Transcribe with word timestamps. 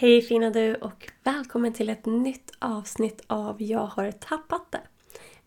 Hej 0.00 0.22
fina 0.22 0.50
du 0.50 0.74
och 0.74 1.12
välkommen 1.24 1.72
till 1.72 1.88
ett 1.88 2.06
nytt 2.06 2.52
avsnitt 2.58 3.22
av 3.26 3.62
Jag 3.62 3.86
har 3.86 4.10
tappat 4.12 4.72
det. 4.72 4.80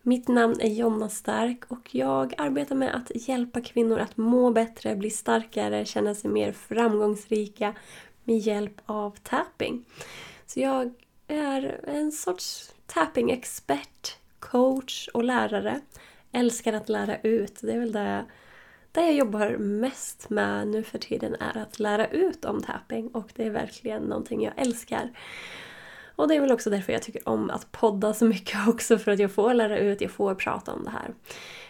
Mitt 0.02 0.28
namn 0.28 0.60
är 0.60 0.68
Jonna 0.68 1.08
Stark 1.08 1.64
och 1.68 1.94
jag 1.94 2.34
arbetar 2.38 2.76
med 2.76 2.94
att 2.94 3.28
hjälpa 3.28 3.60
kvinnor 3.60 3.98
att 3.98 4.16
må 4.16 4.50
bättre, 4.50 4.96
bli 4.96 5.10
starkare, 5.10 5.84
känna 5.84 6.14
sig 6.14 6.30
mer 6.30 6.52
framgångsrika 6.52 7.74
med 8.24 8.38
hjälp 8.38 8.80
av 8.86 9.16
tapping. 9.22 9.84
Så 10.46 10.60
jag 10.60 10.94
är 11.26 11.80
en 11.86 12.12
sorts 12.12 12.74
tapping-expert, 12.86 14.16
coach 14.38 15.08
och 15.14 15.24
lärare. 15.24 15.80
Älskar 16.32 16.72
att 16.72 16.88
lära 16.88 17.20
ut. 17.20 17.58
Det 17.62 17.72
är 17.72 17.78
väl 17.78 17.92
det 17.92 18.24
det 18.92 19.00
jag 19.00 19.14
jobbar 19.14 19.56
mest 19.56 20.30
med 20.30 20.68
nu 20.68 20.82
för 20.82 20.98
tiden 20.98 21.34
är 21.34 21.58
att 21.58 21.78
lära 21.78 22.06
ut 22.06 22.44
om 22.44 22.62
tapping 22.62 23.08
och 23.08 23.28
det 23.34 23.44
är 23.44 23.50
verkligen 23.50 24.02
någonting 24.02 24.42
jag 24.42 24.52
älskar. 24.56 25.10
Och 26.16 26.28
det 26.28 26.34
är 26.34 26.40
väl 26.40 26.52
också 26.52 26.70
därför 26.70 26.92
jag 26.92 27.02
tycker 27.02 27.28
om 27.28 27.50
att 27.50 27.72
podda 27.72 28.14
så 28.14 28.24
mycket 28.24 28.56
också 28.68 28.98
för 28.98 29.10
att 29.10 29.18
jag 29.18 29.32
får 29.32 29.54
lära 29.54 29.78
ut, 29.78 30.00
jag 30.00 30.10
får 30.10 30.34
prata 30.34 30.72
om 30.72 30.84
det 30.84 30.90
här. 30.90 31.14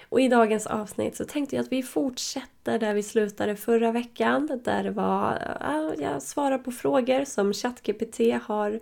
Och 0.09 0.21
i 0.21 0.29
dagens 0.29 0.67
avsnitt 0.67 1.17
så 1.17 1.25
tänkte 1.25 1.57
jag 1.57 1.63
att 1.63 1.73
vi 1.73 1.83
fortsätter 1.83 2.79
där 2.79 2.95
vi 2.95 3.03
slutade 3.03 3.57
förra 3.57 3.93
veckan. 3.93 4.61
Där 4.65 4.83
det 4.83 4.91
var, 4.91 5.43
jag 5.99 6.23
svarar 6.23 6.59
på 6.59 6.73
frågor 6.73 7.25
som 7.25 7.53
ChatGPT 7.53 8.19
har, 8.43 8.81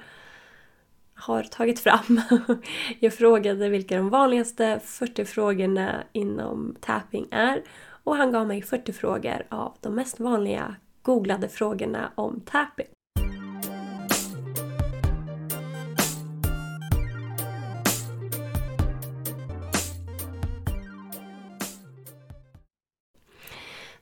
har 1.15 1.43
tagit 1.43 1.81
fram. 1.81 2.21
Jag 2.99 3.15
frågade 3.15 3.69
vilka 3.69 3.97
de 3.97 4.09
vanligaste 4.09 4.81
40 4.85 5.25
frågorna 5.25 6.03
inom 6.13 6.77
tapping 6.81 7.29
är 7.31 7.63
och 8.05 8.17
han 8.17 8.33
gav 8.33 8.47
mig 8.47 8.63
40 8.63 8.93
frågor 8.93 9.47
av 9.49 9.77
de 9.81 9.95
mest 9.95 10.21
vanliga 10.21 10.77
googlade 11.03 11.49
frågorna 11.49 12.13
om 12.15 12.41
tapping. 12.41 12.87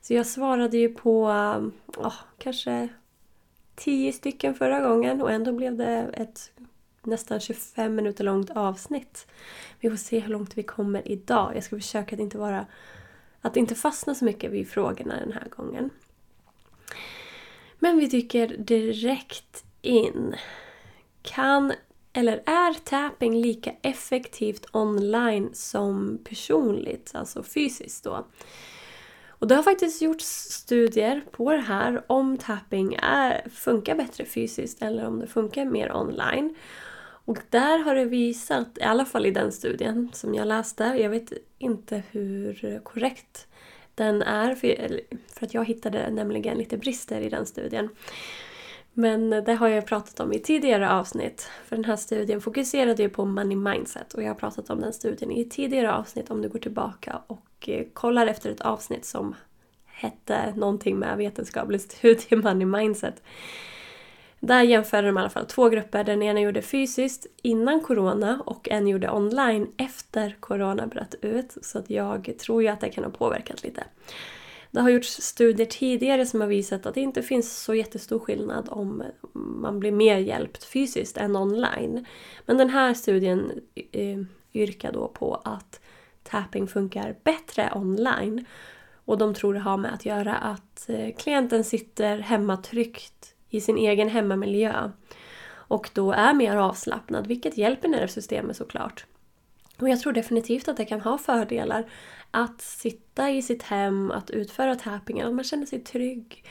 Så 0.01 0.13
jag 0.13 0.27
svarade 0.27 0.77
ju 0.77 0.89
på 0.89 1.25
oh, 1.97 2.13
kanske 2.37 2.89
10 3.75 4.13
stycken 4.13 4.55
förra 4.55 4.79
gången 4.79 5.21
och 5.21 5.31
ändå 5.31 5.51
blev 5.51 5.77
det 5.77 6.09
ett 6.13 6.51
nästan 7.03 7.39
25 7.39 7.95
minuter 7.95 8.23
långt 8.23 8.49
avsnitt. 8.49 9.27
Vi 9.79 9.89
får 9.89 9.97
se 9.97 10.19
hur 10.19 10.29
långt 10.29 10.57
vi 10.57 10.63
kommer 10.63 11.11
idag. 11.11 11.51
Jag 11.55 11.63
ska 11.63 11.75
försöka 11.75 12.15
att 12.15 12.21
inte 12.21 12.37
vara 12.37 12.65
att 13.41 13.57
inte 13.57 13.75
fastna 13.75 14.15
så 14.15 14.25
mycket 14.25 14.51
vid 14.51 14.69
frågorna 14.69 15.19
den 15.19 15.31
här 15.31 15.47
gången. 15.49 15.89
Men 17.79 17.97
vi 17.97 18.07
dyker 18.07 18.47
direkt 18.57 19.63
in. 19.81 20.35
Kan 21.21 21.73
eller 22.13 22.43
är 22.45 22.73
tapping 22.73 23.41
lika 23.41 23.71
effektivt 23.81 24.65
online 24.71 25.49
som 25.53 26.19
personligt, 26.23 27.11
alltså 27.13 27.43
fysiskt 27.43 28.03
då? 28.03 28.27
Och 29.27 29.47
det 29.47 29.55
har 29.55 29.63
faktiskt 29.63 30.01
gjorts 30.01 30.25
studier 30.25 31.21
på 31.31 31.51
det 31.51 31.61
här 31.61 32.03
om 32.07 32.37
tapping 32.37 32.97
är, 33.01 33.49
funkar 33.49 33.95
bättre 33.95 34.25
fysiskt 34.25 34.81
eller 34.81 35.05
om 35.05 35.19
det 35.19 35.27
funkar 35.27 35.65
mer 35.65 35.95
online. 35.95 36.55
Och 37.29 37.39
där 37.49 37.79
har 37.79 37.95
det 37.95 38.05
visat, 38.05 38.77
i 38.77 38.83
alla 38.83 39.05
fall 39.05 39.25
i 39.25 39.31
den 39.31 39.51
studien 39.51 40.09
som 40.13 40.35
jag 40.35 40.47
läste, 40.47 40.83
jag 40.83 41.09
vet 41.09 41.33
inte 41.57 42.03
hur 42.11 42.79
korrekt 42.83 43.47
den 43.95 44.21
är, 44.21 44.55
för, 44.55 45.01
för 45.33 45.45
att 45.45 45.53
jag 45.53 45.65
hittade 45.65 46.09
nämligen 46.09 46.57
lite 46.57 46.77
brister 46.77 47.21
i 47.21 47.29
den 47.29 47.45
studien. 47.45 47.89
Men 48.93 49.29
det 49.29 49.53
har 49.53 49.67
jag 49.67 49.85
pratat 49.85 50.19
om 50.19 50.33
i 50.33 50.39
tidigare 50.39 50.91
avsnitt. 50.91 51.49
För 51.65 51.75
den 51.75 51.85
här 51.85 51.95
studien 51.95 52.41
fokuserade 52.41 53.03
ju 53.03 53.09
på 53.09 53.25
money 53.25 53.57
mindset 53.57 54.13
och 54.13 54.23
jag 54.23 54.27
har 54.27 54.35
pratat 54.35 54.69
om 54.69 54.81
den 54.81 54.93
studien 54.93 55.31
i 55.31 55.45
tidigare 55.49 55.93
avsnitt 55.93 56.31
om 56.31 56.41
du 56.41 56.49
går 56.49 56.59
tillbaka 56.59 57.21
och 57.27 57.69
eh, 57.69 57.85
kollar 57.93 58.27
efter 58.27 58.51
ett 58.51 58.61
avsnitt 58.61 59.05
som 59.05 59.35
hette 59.85 60.53
någonting 60.55 60.99
med 60.99 61.17
vetenskaplig 61.17 61.81
studie 61.81 62.35
money 62.35 62.65
mindset. 62.65 63.23
Där 64.39 64.61
jämförde 64.61 65.07
de 65.07 65.17
i 65.17 65.19
alla 65.19 65.29
fall 65.29 65.45
två 65.45 65.69
grupper. 65.69 66.03
Den 66.03 66.23
ena 66.23 66.41
gjorde 66.41 66.61
fysiskt 66.61 67.27
innan 67.41 67.81
corona 67.81 68.41
och 68.45 68.69
en 68.69 68.87
gjorde 68.87 69.11
online 69.11 69.67
efter 69.77 70.37
corona 70.39 70.87
bröt 70.87 71.15
ut. 71.21 71.57
Så 71.61 71.79
att 71.79 71.89
jag 71.89 72.33
tror 72.39 72.61
ju 72.61 72.67
att 72.67 72.81
det 72.81 72.89
kan 72.89 73.03
ha 73.03 73.11
påverkat 73.11 73.63
lite. 73.63 73.83
Det 74.71 74.81
har 74.81 74.89
gjorts 74.89 75.21
studier 75.21 75.65
tidigare 75.67 76.25
som 76.25 76.41
har 76.41 76.47
visat 76.47 76.85
att 76.85 76.95
det 76.95 77.01
inte 77.01 77.21
finns 77.21 77.63
så 77.63 77.75
jättestor 77.75 78.19
skillnad 78.19 78.67
om 78.71 79.03
man 79.33 79.79
blir 79.79 79.91
mer 79.91 80.17
hjälpt 80.17 80.63
fysiskt 80.63 81.17
än 81.17 81.35
online. 81.35 82.05
Men 82.45 82.57
den 82.57 82.69
här 82.69 82.93
studien 82.93 83.51
eh, 83.91 84.19
yrkar 84.53 84.91
då 84.91 85.07
på 85.07 85.41
att 85.43 85.81
tapping 86.23 86.67
funkar 86.67 87.15
bättre 87.23 87.71
online. 87.75 88.45
Och 89.05 89.17
de 89.17 89.33
tror 89.33 89.53
det 89.53 89.59
har 89.59 89.77
med 89.77 89.93
att 89.93 90.05
göra 90.05 90.35
att 90.35 90.89
eh, 90.89 91.15
klienten 91.17 91.63
sitter 91.63 92.17
hemma 92.17 92.57
tryggt 92.57 93.35
i 93.49 93.61
sin 93.61 93.77
egen 93.77 94.09
hemmamiljö 94.09 94.91
och 95.51 95.89
då 95.93 96.11
är 96.11 96.33
mer 96.33 96.55
avslappnad, 96.55 97.27
vilket 97.27 97.57
hjälper 97.57 97.87
nervsystemet 97.87 98.57
såklart. 98.57 99.05
Och 99.79 99.89
jag 99.89 99.99
tror 99.99 100.13
definitivt 100.13 100.67
att 100.67 100.77
det 100.77 100.85
kan 100.85 101.01
ha 101.01 101.17
fördelar 101.17 101.89
att 102.31 102.61
sitta 102.61 103.29
i 103.29 103.41
sitt 103.41 103.63
hem, 103.63 104.11
att 104.11 104.29
utföra 104.29 104.75
tappingen, 104.75 105.27
att 105.27 105.33
man 105.33 105.43
känner 105.43 105.65
sig 105.65 105.79
trygg. 105.79 106.43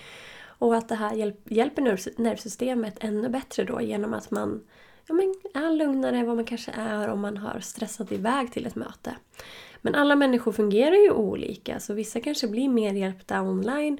Och 0.59 0.77
att 0.77 0.89
det 0.89 0.95
här 0.95 1.35
hjälper 1.45 1.83
nervsystemet 2.23 2.97
ännu 3.01 3.29
bättre 3.29 3.65
då 3.65 3.81
genom 3.81 4.15
att 4.15 4.31
man 4.31 4.65
ja, 5.09 5.15
men 5.15 5.35
är 5.55 5.71
lugnare 5.71 6.19
än 6.19 6.27
vad 6.27 6.37
man 6.37 6.45
kanske 6.45 6.73
är 6.73 7.09
om 7.09 7.21
man 7.21 7.37
har 7.37 7.61
stressat 7.61 8.13
iväg 8.13 8.53
till 8.53 8.67
ett 8.67 8.77
möte. 8.77 9.17
Men 9.81 9.95
alla 9.95 10.17
människor 10.17 10.53
fungerar 10.53 10.97
ju 10.97 11.11
olika 11.11 11.81
så 11.81 11.95
vissa 11.95 12.21
kanske 12.21 12.49
blir 12.49 12.69
mer 12.69 12.93
hjälpta 12.93 13.43
online 13.43 13.99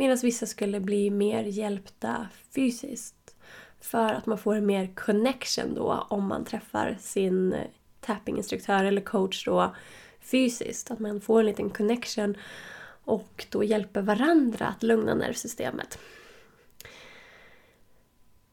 Medan 0.00 0.18
vissa 0.22 0.46
skulle 0.46 0.80
bli 0.80 1.10
mer 1.10 1.44
hjälpta 1.44 2.28
fysiskt. 2.54 3.36
För 3.80 4.14
att 4.14 4.26
man 4.26 4.38
får 4.38 4.54
en 4.54 4.66
mer 4.66 4.94
connection 4.94 5.74
då 5.74 6.06
om 6.08 6.28
man 6.28 6.44
träffar 6.44 6.96
sin 7.00 7.52
eh, 7.52 7.66
tappinginstruktör 8.00 8.84
eller 8.84 9.00
coach 9.00 9.44
då 9.44 9.74
fysiskt. 10.20 10.90
Att 10.90 10.98
man 10.98 11.20
får 11.20 11.40
en 11.40 11.46
liten 11.46 11.70
connection 11.70 12.36
och 13.04 13.46
då 13.50 13.64
hjälper 13.64 14.02
varandra 14.02 14.66
att 14.66 14.82
lugna 14.82 15.14
nervsystemet. 15.14 15.98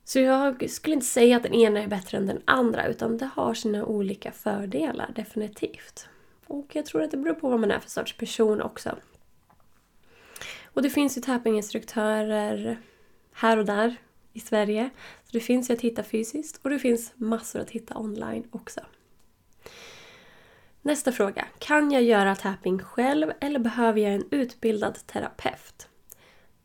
Så 0.07 0.19
jag 0.19 0.69
skulle 0.69 0.94
inte 0.94 1.06
säga 1.06 1.38
att 1.38 1.44
den 1.44 1.53
ena 1.53 1.84
är 1.84 1.88
bättre 1.88 2.18
än 2.18 2.28
den 2.28 2.41
andra 2.45 2.88
utan 2.88 3.18
det 3.18 3.29
har 3.35 3.53
sina 3.53 3.85
olika 3.85 4.31
fördelar, 4.31 5.12
definitivt. 5.16 6.07
Och 6.45 6.75
jag 6.75 6.85
tror 6.85 7.01
att 7.01 7.12
det 7.12 7.18
beror 7.18 7.34
på 7.34 7.50
vad 7.50 7.59
man 7.59 7.72
är 7.72 7.79
för 7.79 7.90
sorts 7.90 8.17
person 8.17 8.62
också. 8.62 8.96
Och 10.63 10.81
det 10.81 10.90
finns 10.90 11.17
ju 11.17 11.22
tappinginstruktörer 11.22 12.78
här 13.34 13.57
och 13.57 13.66
där 13.66 13.96
i 14.34 14.40
Sverige. 14.40 14.90
Så 15.23 15.29
det 15.31 15.40
finns 15.40 15.69
ju 15.69 15.73
att 15.73 15.81
hitta 15.81 16.03
fysiskt 16.03 16.59
och 16.63 16.69
det 16.69 16.79
finns 16.79 17.13
massor 17.16 17.59
att 17.59 17.72
hitta 17.72 17.97
online 17.97 18.47
också. 18.51 18.81
Nästa 20.81 21.12
fråga. 21.12 21.47
Kan 21.59 21.91
jag 21.91 22.03
göra 22.03 22.35
tapping 22.35 22.79
själv 22.79 23.31
eller 23.40 23.59
behöver 23.59 24.01
jag 24.01 24.13
en 24.13 24.28
utbildad 24.31 25.07
terapeut? 25.07 25.88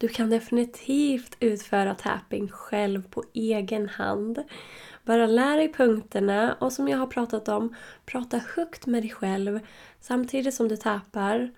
Du 0.02 0.08
kan 0.08 0.30
definitivt 0.30 1.36
utföra 1.40 1.94
tapping 1.94 2.48
själv 2.48 3.08
på 3.10 3.24
egen 3.32 3.88
hand. 3.88 4.42
Bara 5.04 5.26
lär 5.26 5.56
dig 5.56 5.72
punkterna 5.72 6.56
och 6.60 6.72
som 6.72 6.88
jag 6.88 6.98
har 6.98 7.06
pratat 7.06 7.48
om, 7.48 7.74
prata 8.06 8.38
högt 8.56 8.86
med 8.86 9.02
dig 9.02 9.10
själv 9.10 9.60
samtidigt 10.00 10.54
som 10.54 10.68
du 10.68 10.76
tappar. 10.76 11.50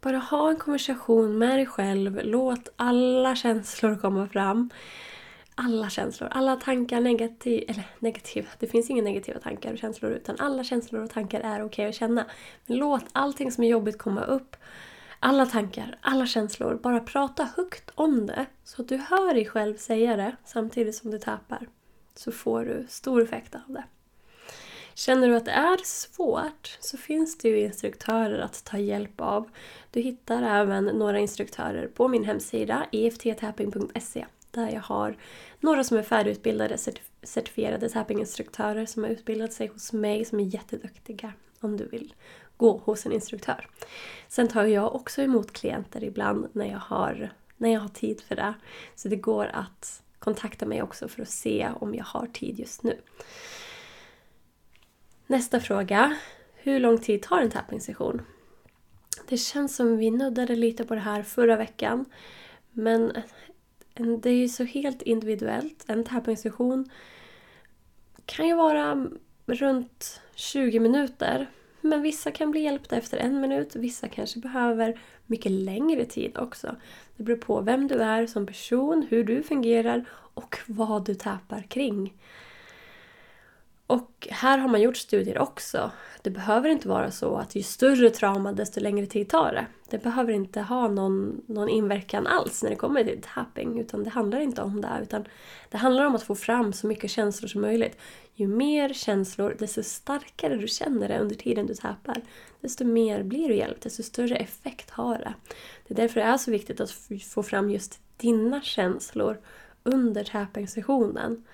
Bara 0.00 0.18
ha 0.18 0.50
en 0.50 0.56
konversation 0.56 1.38
med 1.38 1.58
dig 1.58 1.66
själv. 1.66 2.20
Låt 2.24 2.68
alla 2.76 3.36
känslor 3.36 3.96
komma 3.96 4.28
fram. 4.28 4.70
Alla 5.54 5.90
känslor, 5.90 6.28
alla 6.32 6.56
tankar, 6.56 7.00
negativ, 7.00 7.64
eller 7.68 7.84
negativa, 7.98 8.48
det 8.58 8.66
finns 8.66 8.90
inga 8.90 9.02
negativa 9.02 9.40
tankar 9.40 9.72
och 9.72 9.78
känslor 9.78 10.12
utan 10.12 10.36
alla 10.38 10.64
känslor 10.64 11.02
och 11.02 11.10
tankar 11.10 11.40
är 11.40 11.54
okej 11.54 11.64
okay 11.64 11.88
att 11.88 11.94
känna. 11.94 12.26
Men 12.66 12.76
låt 12.78 13.04
allting 13.12 13.52
som 13.52 13.64
är 13.64 13.68
jobbigt 13.68 13.98
komma 13.98 14.24
upp. 14.24 14.56
Alla 15.20 15.46
tankar, 15.46 15.98
alla 16.00 16.26
känslor. 16.26 16.74
Bara 16.82 17.00
prata 17.00 17.48
högt 17.56 17.90
om 17.94 18.26
det 18.26 18.46
så 18.64 18.82
att 18.82 18.88
du 18.88 18.96
hör 18.96 19.34
dig 19.34 19.46
själv 19.46 19.76
säga 19.76 20.16
det 20.16 20.36
samtidigt 20.44 20.94
som 20.94 21.10
du 21.10 21.18
tappar. 21.18 21.68
Så 22.14 22.32
får 22.32 22.64
du 22.64 22.86
stor 22.88 23.22
effekt 23.22 23.54
av 23.54 23.74
det. 23.74 23.84
Känner 24.94 25.28
du 25.28 25.36
att 25.36 25.44
det 25.44 25.50
är 25.50 25.78
svårt 25.84 26.76
så 26.80 26.96
finns 26.96 27.38
det 27.38 27.48
ju 27.48 27.60
instruktörer 27.60 28.38
att 28.38 28.64
ta 28.64 28.78
hjälp 28.78 29.20
av. 29.20 29.50
Du 29.90 30.00
hittar 30.00 30.42
även 30.42 30.84
några 30.84 31.18
instruktörer 31.18 31.86
på 31.86 32.08
min 32.08 32.24
hemsida 32.24 32.86
efttapping.se 32.92 34.26
där 34.50 34.70
jag 34.70 34.80
har 34.80 35.16
några 35.60 35.84
som 35.84 35.96
är 35.96 36.02
färdigutbildade 36.02 36.78
certifierade 37.22 37.88
tappinginstruktörer 37.88 38.86
som 38.86 39.02
har 39.02 39.10
utbildat 39.10 39.52
sig 39.52 39.66
hos 39.66 39.92
mig 39.92 40.24
som 40.24 40.40
är 40.40 40.54
jätteduktiga 40.54 41.32
om 41.60 41.76
du 41.76 41.86
vill 41.86 42.14
gå 42.58 42.78
hos 42.84 43.06
en 43.06 43.12
instruktör. 43.12 43.68
Sen 44.28 44.48
tar 44.48 44.64
jag 44.64 44.94
också 44.94 45.22
emot 45.22 45.52
klienter 45.52 46.04
ibland 46.04 46.48
när 46.52 46.70
jag 46.70 46.78
har, 46.78 47.32
när 47.56 47.72
jag 47.72 47.80
har 47.80 47.88
tid 47.88 48.20
för 48.20 48.36
det. 48.36 48.54
Så 48.94 49.08
det 49.08 49.16
går 49.16 49.46
att 49.46 50.02
kontakta 50.18 50.66
mig 50.66 50.82
också 50.82 51.08
för 51.08 51.22
att 51.22 51.28
se 51.28 51.68
om 51.80 51.94
jag 51.94 52.04
har 52.04 52.26
tid 52.26 52.58
just 52.58 52.82
nu. 52.82 53.00
Nästa 55.26 55.60
fråga. 55.60 56.16
Hur 56.54 56.80
lång 56.80 56.98
tid 56.98 57.22
tar 57.22 57.40
en 57.40 57.50
tappningssession? 57.50 58.22
Det 59.28 59.36
känns 59.36 59.76
som 59.76 59.96
vi 59.96 60.10
nuddade 60.10 60.56
lite 60.56 60.84
på 60.84 60.94
det 60.94 61.00
här 61.00 61.22
förra 61.22 61.56
veckan. 61.56 62.04
Men 62.72 63.12
det 63.94 64.30
är 64.30 64.34
ju 64.34 64.48
så 64.48 64.64
helt 64.64 65.02
individuellt. 65.02 65.84
En 65.86 66.04
tappningssession 66.04 66.90
kan 68.26 68.46
ju 68.46 68.54
vara 68.54 69.06
runt 69.46 70.20
20 70.34 70.80
minuter. 70.80 71.50
Men 71.80 72.02
vissa 72.02 72.30
kan 72.30 72.50
bli 72.50 72.60
hjälpta 72.60 72.96
efter 72.96 73.18
en 73.18 73.40
minut, 73.40 73.76
vissa 73.76 74.08
kanske 74.08 74.40
behöver 74.40 75.00
mycket 75.26 75.52
längre 75.52 76.04
tid 76.04 76.38
också. 76.38 76.76
Det 77.16 77.22
beror 77.22 77.36
på 77.36 77.60
vem 77.60 77.88
du 77.88 77.94
är 77.94 78.26
som 78.26 78.46
person, 78.46 79.06
hur 79.10 79.24
du 79.24 79.42
fungerar 79.42 80.04
och 80.34 80.58
vad 80.66 81.04
du 81.04 81.14
tappar 81.14 81.62
kring. 81.62 82.14
Och 83.88 84.28
här 84.30 84.58
har 84.58 84.68
man 84.68 84.80
gjort 84.80 84.96
studier 84.96 85.38
också. 85.38 85.90
Det 86.22 86.30
behöver 86.30 86.68
inte 86.68 86.88
vara 86.88 87.10
så 87.10 87.36
att 87.36 87.54
ju 87.54 87.62
större 87.62 88.10
trauma 88.10 88.52
desto 88.52 88.80
längre 88.80 89.06
tid 89.06 89.28
tar 89.28 89.52
det. 89.52 89.66
Det 89.90 90.02
behöver 90.02 90.32
inte 90.32 90.60
ha 90.60 90.88
någon, 90.88 91.42
någon 91.46 91.68
inverkan 91.68 92.26
alls 92.26 92.62
när 92.62 92.70
det 92.70 92.76
kommer 92.76 93.04
till 93.04 93.22
tapping. 93.34 93.80
Utan 93.80 94.04
det 94.04 94.10
handlar 94.10 94.40
inte 94.40 94.62
om 94.62 94.80
det. 94.80 94.98
Utan 95.02 95.24
det 95.70 95.76
handlar 95.76 96.04
om 96.04 96.14
att 96.14 96.22
få 96.22 96.34
fram 96.34 96.72
så 96.72 96.86
mycket 96.86 97.10
känslor 97.10 97.48
som 97.48 97.60
möjligt. 97.60 97.98
Ju 98.34 98.46
mer 98.46 98.92
känslor, 98.92 99.56
desto 99.58 99.82
starkare 99.82 100.56
du 100.56 100.68
känner 100.68 101.08
det 101.08 101.18
under 101.18 101.34
tiden 101.34 101.66
du 101.66 101.74
tappar. 101.74 102.22
Desto 102.60 102.84
mer 102.84 103.22
blir 103.22 103.48
du 103.48 103.54
hjälpt, 103.54 103.82
desto 103.82 104.02
större 104.02 104.36
effekt 104.36 104.90
har 104.90 105.18
det. 105.18 105.34
Det 105.86 105.94
är 105.94 105.96
därför 105.96 106.20
det 106.20 106.26
är 106.26 106.36
så 106.36 106.50
viktigt 106.50 106.80
att 106.80 106.90
få 107.28 107.42
fram 107.42 107.70
just 107.70 108.00
dina 108.16 108.62
känslor 108.62 109.38
under 109.82 110.24
tapping-sessionen. 110.24 111.44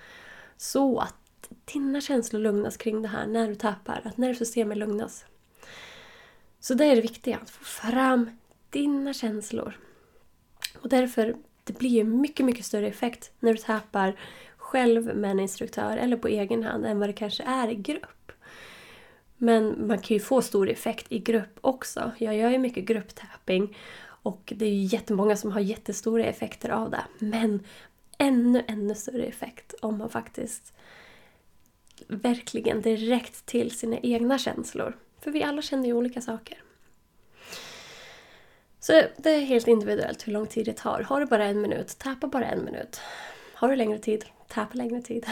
Så 0.57 0.99
att 0.99 1.24
dina 1.73 2.01
känslor 2.01 2.41
lugnas 2.41 2.77
kring 2.77 3.01
det 3.01 3.07
här 3.07 3.27
när 3.27 3.47
du 3.47 3.55
tappar, 3.55 4.01
att 4.05 4.17
nervsystemet 4.17 4.77
lugnas. 4.77 5.25
Så 6.59 6.73
det 6.73 6.85
är 6.85 6.95
det 6.95 7.01
viktiga, 7.01 7.37
att 7.37 7.49
få 7.49 7.63
fram 7.63 8.29
dina 8.69 9.13
känslor. 9.13 9.79
Och 10.81 10.89
därför 10.89 11.35
det 11.63 11.77
blir 11.77 12.03
mycket, 12.03 12.45
mycket 12.45 12.65
större 12.65 12.87
effekt 12.87 13.31
när 13.39 13.53
du 13.53 13.57
tappar 13.57 14.19
själv 14.57 15.15
med 15.17 15.31
en 15.31 15.39
instruktör 15.39 15.97
eller 15.97 16.17
på 16.17 16.27
egen 16.27 16.63
hand 16.63 16.85
än 16.85 16.99
vad 16.99 17.09
det 17.09 17.13
kanske 17.13 17.43
är 17.43 17.71
i 17.71 17.75
grupp. 17.75 18.31
Men 19.37 19.87
man 19.87 19.99
kan 19.99 20.15
ju 20.15 20.19
få 20.19 20.41
stor 20.41 20.69
effekt 20.69 21.05
i 21.09 21.19
grupp 21.19 21.59
också. 21.61 22.11
Jag 22.17 22.35
gör 22.35 22.49
ju 22.49 22.57
mycket 22.57 22.85
grupptapping 22.85 23.77
och 24.03 24.53
det 24.55 24.65
är 24.65 24.69
ju 24.69 24.83
jättemånga 24.83 25.35
som 25.35 25.51
har 25.51 25.59
jättestora 25.59 26.25
effekter 26.25 26.69
av 26.69 26.89
det. 26.89 27.03
Men 27.19 27.63
ännu, 28.17 28.63
ännu 28.67 28.95
större 28.95 29.23
effekt 29.23 29.73
om 29.81 29.97
man 29.97 30.09
faktiskt 30.09 30.73
verkligen 32.07 32.81
direkt 32.81 33.45
till 33.45 33.71
sina 33.71 33.97
egna 33.97 34.37
känslor. 34.37 34.97
För 35.19 35.31
vi 35.31 35.43
alla 35.43 35.61
känner 35.61 35.85
ju 35.85 35.93
olika 35.93 36.21
saker. 36.21 36.61
Så 38.79 39.01
det 39.17 39.29
är 39.29 39.39
helt 39.39 39.67
individuellt 39.67 40.27
hur 40.27 40.33
lång 40.33 40.47
tid 40.47 40.65
det 40.65 40.77
tar. 40.77 41.01
Har 41.01 41.19
du 41.19 41.25
bara 41.25 41.45
en 41.45 41.61
minut, 41.61 41.97
tappa 41.97 42.27
bara 42.27 42.45
en 42.45 42.65
minut. 42.65 43.01
Har 43.53 43.69
du 43.69 43.75
längre 43.75 43.99
tid, 43.99 44.25
tappa 44.47 44.73
längre 44.73 45.01
tid. 45.01 45.25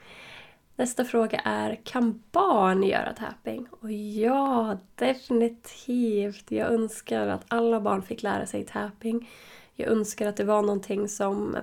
Nästa 0.76 1.04
fråga 1.04 1.40
är, 1.44 1.80
kan 1.84 2.22
barn 2.32 2.82
göra 2.82 3.12
tapping? 3.12 3.68
Och 3.70 3.92
ja, 3.92 4.78
definitivt! 4.94 6.50
Jag 6.50 6.72
önskar 6.72 7.26
att 7.26 7.44
alla 7.48 7.80
barn 7.80 8.02
fick 8.02 8.22
lära 8.22 8.46
sig 8.46 8.64
tapping. 8.64 9.30
Jag 9.74 9.88
önskar 9.88 10.28
att 10.28 10.36
det 10.36 10.44
var 10.44 10.62
någonting 10.62 11.08
som, 11.08 11.56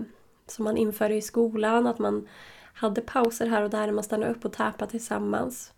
som 0.47 0.65
man 0.65 0.77
införde 0.77 1.15
i 1.15 1.21
skolan, 1.21 1.87
att 1.87 1.99
man 1.99 2.27
hade 2.73 3.01
pauser 3.01 3.47
här 3.47 3.61
och 3.61 3.69
där 3.69 3.85
när 3.85 3.93
man 3.93 4.03
stannade 4.03 4.31
upp 4.31 4.45
och 4.45 4.53
täpade 4.53 4.91
tillsammans. 4.91 5.73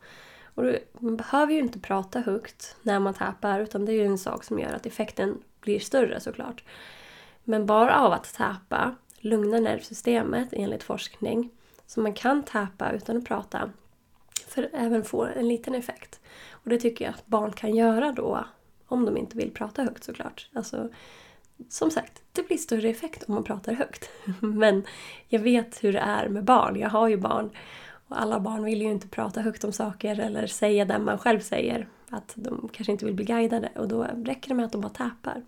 Och 0.55 0.63
man 0.99 1.17
behöver 1.17 1.53
ju 1.53 1.59
inte 1.59 1.79
prata 1.79 2.19
högt 2.19 2.75
när 2.81 2.99
man 2.99 3.13
täpar 3.13 3.59
utan 3.59 3.85
det 3.85 3.91
är 3.91 3.95
ju 3.95 4.05
en 4.05 4.17
sak 4.17 4.43
som 4.43 4.59
gör 4.59 4.73
att 4.73 4.85
effekten 4.85 5.37
blir 5.61 5.79
större 5.79 6.19
såklart. 6.19 6.63
Men 7.43 7.65
bara 7.65 7.99
av 8.01 8.13
att 8.13 8.33
täpa, 8.33 8.95
lugnar 9.19 9.59
nervsystemet 9.59 10.49
enligt 10.51 10.83
forskning. 10.83 11.49
Så 11.87 12.01
man 12.01 12.13
kan 12.13 12.43
täpa 12.43 12.91
utan 12.91 13.17
att 13.17 13.25
prata 13.25 13.71
för 14.47 14.63
att 14.63 14.73
även 14.73 15.03
få 15.03 15.25
en 15.25 15.47
liten 15.47 15.75
effekt. 15.75 16.19
Och 16.51 16.69
det 16.69 16.79
tycker 16.79 17.05
jag 17.05 17.13
att 17.13 17.27
barn 17.27 17.51
kan 17.51 17.75
göra 17.75 18.11
då 18.11 18.45
om 18.87 19.05
de 19.05 19.17
inte 19.17 19.37
vill 19.37 19.51
prata 19.51 19.83
högt 19.83 20.03
såklart. 20.03 20.49
Alltså, 20.53 20.89
som 21.69 21.91
sagt, 21.91 22.21
det 22.31 22.47
blir 22.47 22.57
större 22.57 22.89
effekt 22.89 23.23
om 23.27 23.33
man 23.33 23.43
pratar 23.43 23.73
högt. 23.73 24.09
Men 24.39 24.83
jag 25.27 25.39
vet 25.39 25.83
hur 25.83 25.93
det 25.93 25.99
är 25.99 26.27
med 26.29 26.43
barn. 26.43 26.75
Jag 26.75 26.89
har 26.89 27.07
ju 27.07 27.17
barn. 27.17 27.49
Och 28.07 28.21
alla 28.21 28.39
barn 28.39 28.63
vill 28.63 28.81
ju 28.81 28.91
inte 28.91 29.07
prata 29.07 29.41
högt 29.41 29.63
om 29.63 29.71
saker 29.71 30.19
eller 30.19 30.47
säga 30.47 30.85
det 30.85 30.99
man 30.99 31.17
själv 31.17 31.39
säger. 31.39 31.87
Att 32.09 32.33
de 32.35 32.69
kanske 32.73 32.91
inte 32.91 33.05
vill 33.05 33.13
bli 33.13 33.25
guidade 33.25 33.69
och 33.75 33.87
då 33.87 34.03
räcker 34.03 34.49
det 34.49 34.55
med 34.55 34.65
att 34.65 34.71
de 34.71 34.81
bara 34.81 34.89
tappar. 34.89 35.41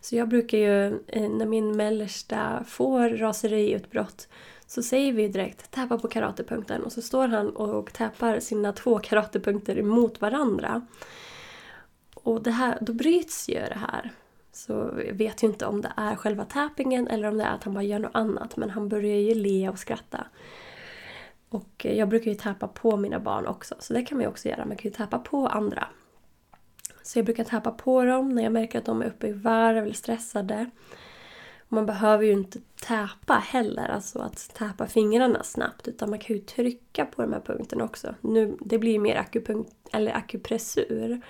Så 0.00 0.16
jag 0.16 0.28
brukar 0.28 0.58
ju, 0.58 0.86
eh, 1.06 1.30
när 1.30 1.46
min 1.46 1.76
mellersta 1.76 2.64
får 2.66 3.08
raseriutbrott 3.08 4.28
så 4.66 4.82
säger 4.82 5.12
vi 5.12 5.28
direkt 5.28 5.70
täppa 5.70 5.98
på 5.98 6.08
karatepunkten 6.08 6.82
och 6.82 6.92
så 6.92 7.02
står 7.02 7.28
han 7.28 7.56
och 7.56 7.92
täpar 7.92 8.40
sina 8.40 8.72
två 8.72 8.98
karatepunkter 9.02 9.82
mot 9.82 10.20
varandra. 10.20 10.86
Och 12.14 12.42
det 12.42 12.50
här, 12.50 12.78
då 12.80 12.92
bryts 12.92 13.48
ju 13.48 13.54
det 13.54 13.78
här. 13.90 14.12
Så 14.56 14.72
jag 15.06 15.14
vet 15.14 15.42
ju 15.42 15.46
inte 15.46 15.66
om 15.66 15.80
det 15.80 15.92
är 15.96 16.16
själva 16.16 16.44
tappingen 16.44 17.08
eller 17.08 17.28
om 17.28 17.38
det 17.38 17.44
är 17.44 17.54
att 17.54 17.64
han 17.64 17.74
bara 17.74 17.84
gör 17.84 17.98
något 17.98 18.14
annat. 18.14 18.56
Men 18.56 18.70
han 18.70 18.88
börjar 18.88 19.16
ju 19.16 19.34
le 19.34 19.68
och 19.68 19.78
skratta. 19.78 20.26
Och 21.48 21.86
jag 21.90 22.08
brukar 22.08 22.30
ju 22.30 22.36
tappa 22.36 22.68
på 22.68 22.96
mina 22.96 23.20
barn 23.20 23.46
också, 23.46 23.74
så 23.78 23.94
det 23.94 24.02
kan 24.02 24.18
man 24.18 24.22
ju 24.22 24.28
också 24.28 24.48
göra. 24.48 24.64
Man 24.64 24.76
kan 24.76 24.90
ju 24.90 24.96
tappa 24.96 25.18
på 25.18 25.46
andra. 25.46 25.88
Så 27.02 27.18
jag 27.18 27.26
brukar 27.26 27.44
tappa 27.44 27.70
på 27.70 28.04
dem 28.04 28.28
när 28.28 28.42
jag 28.42 28.52
märker 28.52 28.78
att 28.78 28.84
de 28.84 29.02
är 29.02 29.06
uppe 29.06 29.26
i 29.26 29.32
varv 29.32 29.84
eller 29.84 29.94
stressade. 29.94 30.70
Man 31.68 31.86
behöver 31.86 32.24
ju 32.24 32.32
inte 32.32 32.60
täpa 32.86 33.34
heller, 33.34 33.88
alltså 33.88 34.18
att 34.18 34.54
täpa 34.54 34.86
fingrarna 34.86 35.42
snabbt. 35.42 35.88
Utan 35.88 36.10
man 36.10 36.18
kan 36.18 36.36
ju 36.36 36.42
trycka 36.42 37.06
på 37.06 37.22
de 37.22 37.32
här 37.32 37.40
punkterna 37.40 37.84
också. 37.84 38.14
Nu, 38.20 38.56
det 38.60 38.78
blir 38.78 38.92
ju 38.92 38.98
mer 38.98 39.16
akupunkt, 39.16 39.72
eller 39.92 40.12
akupressur. 40.12 41.20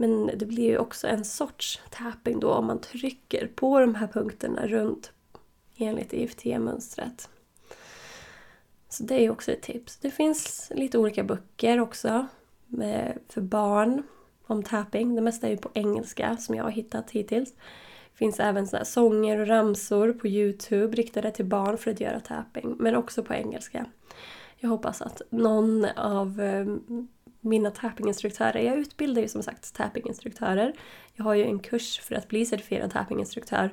Men 0.00 0.30
det 0.34 0.46
blir 0.46 0.64
ju 0.64 0.78
också 0.78 1.06
en 1.06 1.24
sorts 1.24 1.80
tapping 1.90 2.40
då 2.40 2.52
om 2.52 2.66
man 2.66 2.80
trycker 2.80 3.46
på 3.46 3.80
de 3.80 3.94
här 3.94 4.06
punkterna 4.06 4.66
runt 4.66 5.12
enligt 5.76 6.12
EFT-mönstret. 6.12 7.28
Så 8.88 9.02
det 9.02 9.24
är 9.24 9.30
också 9.30 9.52
ett 9.52 9.62
tips. 9.62 9.96
Det 9.96 10.10
finns 10.10 10.72
lite 10.74 10.98
olika 10.98 11.24
böcker 11.24 11.80
också 11.80 12.26
med, 12.66 13.18
för 13.28 13.40
barn 13.40 14.02
om 14.46 14.62
tapping. 14.62 15.14
Det 15.14 15.20
mesta 15.20 15.46
är 15.46 15.50
ju 15.50 15.56
på 15.56 15.70
engelska 15.74 16.36
som 16.36 16.54
jag 16.54 16.64
har 16.64 16.70
hittat 16.70 17.10
hittills. 17.10 17.52
Det 18.12 18.18
finns 18.18 18.40
även 18.40 18.66
såna 18.66 18.84
sånger 18.84 19.38
och 19.38 19.46
ramsor 19.46 20.12
på 20.12 20.28
Youtube 20.28 20.96
riktade 20.96 21.30
till 21.30 21.46
barn 21.46 21.78
för 21.78 21.90
att 21.90 22.00
göra 22.00 22.20
tapping, 22.20 22.76
men 22.78 22.96
också 22.96 23.22
på 23.22 23.34
engelska. 23.34 23.86
Jag 24.56 24.70
hoppas 24.70 25.02
att 25.02 25.22
någon 25.30 25.84
av 25.84 26.40
eh, 26.40 26.66
mina 27.40 27.70
tappinginstruktörer. 27.70 28.60
Jag 28.60 28.78
utbildar 28.78 29.22
ju 29.22 29.28
som 29.28 29.42
sagt 29.42 29.74
tappinginstruktörer. 29.74 30.72
Jag 31.14 31.24
har 31.24 31.34
ju 31.34 31.44
en 31.44 31.58
kurs 31.58 32.00
för 32.00 32.14
att 32.14 32.28
bli 32.28 32.46
certifierad 32.46 32.90
tappinginstruktör. 32.90 33.70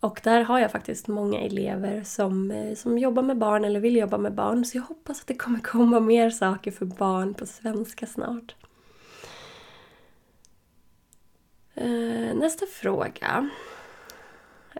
Och 0.00 0.20
där 0.24 0.40
har 0.42 0.58
jag 0.58 0.72
faktiskt 0.72 1.08
många 1.08 1.40
elever 1.40 2.02
som, 2.02 2.50
eh, 2.50 2.74
som 2.74 2.98
jobbar 2.98 3.22
med 3.22 3.38
barn 3.38 3.64
eller 3.64 3.80
vill 3.80 3.96
jobba 3.96 4.18
med 4.18 4.34
barn. 4.34 4.64
Så 4.64 4.78
jag 4.78 4.82
hoppas 4.82 5.20
att 5.20 5.26
det 5.26 5.34
kommer 5.34 5.60
komma 5.60 6.00
mer 6.00 6.30
saker 6.30 6.70
för 6.70 6.86
barn 6.86 7.34
på 7.34 7.46
svenska 7.46 8.06
snart. 8.06 8.54
Eh, 11.74 12.34
nästa 12.34 12.66
fråga. 12.66 13.50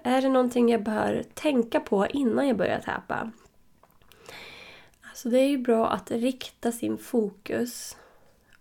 Är 0.03 0.23
det 0.23 0.29
någonting 0.29 0.69
jag 0.69 0.83
bör 0.83 1.25
tänka 1.35 1.81
på 1.81 2.07
innan 2.07 2.49
jag 2.49 2.57
börjar 2.57 2.81
täpa? 2.81 3.31
Så 5.17 5.29
det 5.29 5.39
är 5.39 5.49
ju 5.49 5.59
bra 5.59 5.89
att 5.89 6.11
rikta 6.11 6.73
sin 6.73 6.99
fokus. 6.99 7.97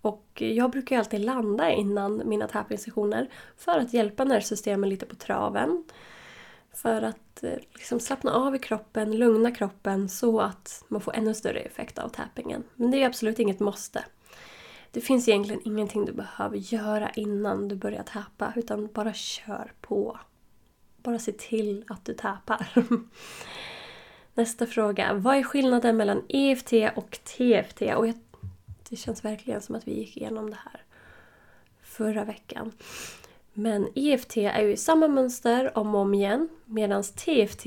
Och 0.01 0.27
jag 0.35 0.71
brukar 0.71 0.95
ju 0.95 0.99
alltid 0.99 1.21
landa 1.21 1.71
innan 1.71 2.21
mina 2.25 2.47
tävlingssessioner 2.47 3.29
för 3.57 3.79
att 3.79 3.93
hjälpa 3.93 4.23
nervsystemet 4.23 4.89
lite 4.89 5.05
på 5.05 5.15
traven. 5.15 5.83
För 6.73 7.01
att 7.01 7.43
eh, 7.43 7.57
liksom 7.73 7.99
slappna 7.99 8.31
av 8.31 8.55
i 8.55 8.59
kroppen, 8.59 9.17
lugna 9.17 9.51
kroppen 9.51 10.09
så 10.09 10.39
att 10.39 10.83
man 10.87 11.01
får 11.01 11.15
ännu 11.15 11.33
större 11.33 11.59
effekt 11.59 11.99
av 11.99 12.09
tappingen. 12.09 12.63
Men 12.75 12.91
det 12.91 13.01
är 13.01 13.07
absolut 13.07 13.39
inget 13.39 13.59
måste. 13.59 14.05
Det 14.91 15.01
finns 15.01 15.27
egentligen 15.27 15.61
ingenting 15.65 16.05
du 16.05 16.13
behöver 16.13 16.57
göra 16.57 17.09
innan 17.09 17.67
du 17.67 17.75
börjar 17.75 18.03
tappa 18.03 18.53
utan 18.55 18.87
bara 18.93 19.13
kör 19.13 19.73
på. 19.81 20.19
Bara 20.97 21.19
se 21.19 21.31
till 21.31 21.85
att 21.87 22.05
du 22.05 22.13
tappar. 22.13 22.67
Nästa 24.37 24.65
fråga. 24.65 25.13
Vad 25.13 25.37
är 25.37 25.43
skillnaden 25.43 25.97
mellan 25.97 26.23
EFT 26.29 26.73
och 26.95 27.19
TFT? 27.23 27.81
Och 27.81 28.07
jag, 28.07 28.13
det 28.89 28.95
känns 28.95 29.25
verkligen 29.25 29.61
som 29.61 29.75
att 29.75 29.87
vi 29.87 29.93
gick 29.93 30.17
igenom 30.17 30.49
det 30.49 30.57
här 30.63 30.81
förra 31.83 32.25
veckan. 32.25 32.71
Men 33.53 33.87
EFT 33.95 34.37
är 34.37 34.61
ju 34.61 34.77
samma 34.77 35.07
mönster 35.07 35.77
om 35.77 35.95
och 35.95 36.01
om 36.01 36.13
igen. 36.13 36.49
Medan 36.65 37.03
TFT, 37.03 37.65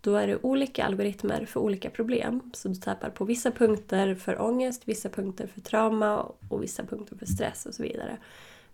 då 0.00 0.14
är 0.14 0.26
det 0.26 0.38
olika 0.42 0.84
algoritmer 0.84 1.44
för 1.46 1.60
olika 1.60 1.90
problem. 1.90 2.50
Så 2.54 2.68
du 2.68 2.74
tappar 2.74 3.10
på 3.10 3.24
vissa 3.24 3.50
punkter 3.50 4.14
för 4.14 4.40
ångest, 4.42 4.82
vissa 4.84 5.08
punkter 5.08 5.46
för 5.46 5.60
trauma 5.60 6.32
och 6.48 6.62
vissa 6.62 6.84
punkter 6.84 7.16
för 7.16 7.26
stress 7.26 7.66
och 7.66 7.74
så 7.74 7.82
vidare. 7.82 8.16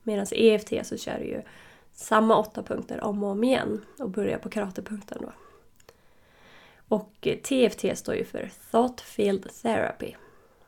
Medan 0.03 0.27
EFT 0.31 0.87
så 0.87 0.97
kör 0.97 1.19
du 1.19 1.25
ju 1.25 1.43
samma 1.93 2.39
åtta 2.39 2.63
punkter 2.63 3.05
om 3.05 3.23
och 3.23 3.31
om 3.31 3.45
igen 3.45 3.81
och 3.99 4.11
börjar 4.11 4.39
på 4.39 4.49
karatepunkten 4.49 5.19
då. 5.21 5.33
Och 6.89 7.27
eh, 7.27 7.39
TFT 7.39 7.99
står 7.99 8.15
ju 8.15 8.25
för 8.25 8.51
Thought 8.71 9.01
Field 9.01 9.49
Therapy. 9.63 10.15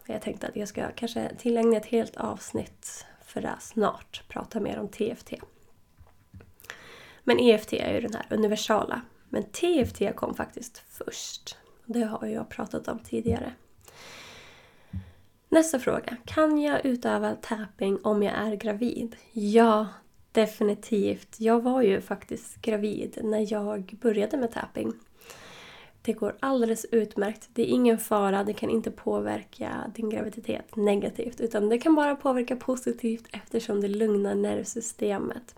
Jag 0.07 0.23
tänkte 0.23 0.47
att 0.47 0.57
jag 0.57 0.69
ska 0.69 0.91
kanske 0.93 1.35
tillägna 1.39 1.77
ett 1.77 1.87
helt 1.87 2.17
avsnitt 2.17 3.07
för 3.25 3.41
det 3.41 3.57
snart. 3.61 4.23
Prata 4.29 4.61
mer 4.61 4.79
om 4.79 4.89
TFT. 4.89 5.33
Men 7.25 7.39
EFT 7.39 7.73
är 7.73 7.95
ju 7.95 8.00
den 8.00 8.15
här 8.15 8.27
universala. 8.31 9.00
Men 9.29 9.45
TFT 9.45 10.17
kom 10.17 10.35
faktiskt 10.35 10.83
först. 10.89 11.57
Det 11.87 12.03
har 12.03 12.27
jag 12.27 12.49
pratat 12.49 12.89
om 12.89 12.99
tidigare. 12.99 13.53
Nästa 15.49 15.79
fråga. 15.79 16.17
Kan 16.25 16.61
jag 16.61 16.87
utöva 16.87 17.35
tapping 17.35 17.99
om 18.03 18.23
jag 18.23 18.35
är 18.35 18.57
gravid? 18.57 19.17
Ja, 19.33 19.87
definitivt. 20.33 21.37
Jag 21.41 21.62
var 21.62 21.83
ju 21.83 22.00
faktiskt 22.00 22.62
gravid 22.62 23.19
när 23.23 23.53
jag 23.53 23.99
började 24.00 24.37
med 24.37 24.53
tapping. 24.53 24.93
Det 26.11 26.14
går 26.14 26.37
alldeles 26.40 26.87
utmärkt. 26.93 27.49
Det 27.52 27.62
är 27.62 27.67
ingen 27.67 27.99
fara. 27.99 28.45
Det 28.45 28.52
kan 28.52 28.71
inte 28.71 28.90
påverka 28.90 29.93
din 29.95 30.11
graviditet 30.11 30.76
negativt. 30.76 31.40
Utan 31.40 31.69
det 31.69 31.79
kan 31.79 31.95
bara 31.95 32.17
påverka 32.17 32.57
positivt 32.57 33.25
eftersom 33.33 33.81
det 33.81 33.88
lugnar 33.88 34.35
nervsystemet. 34.35 35.55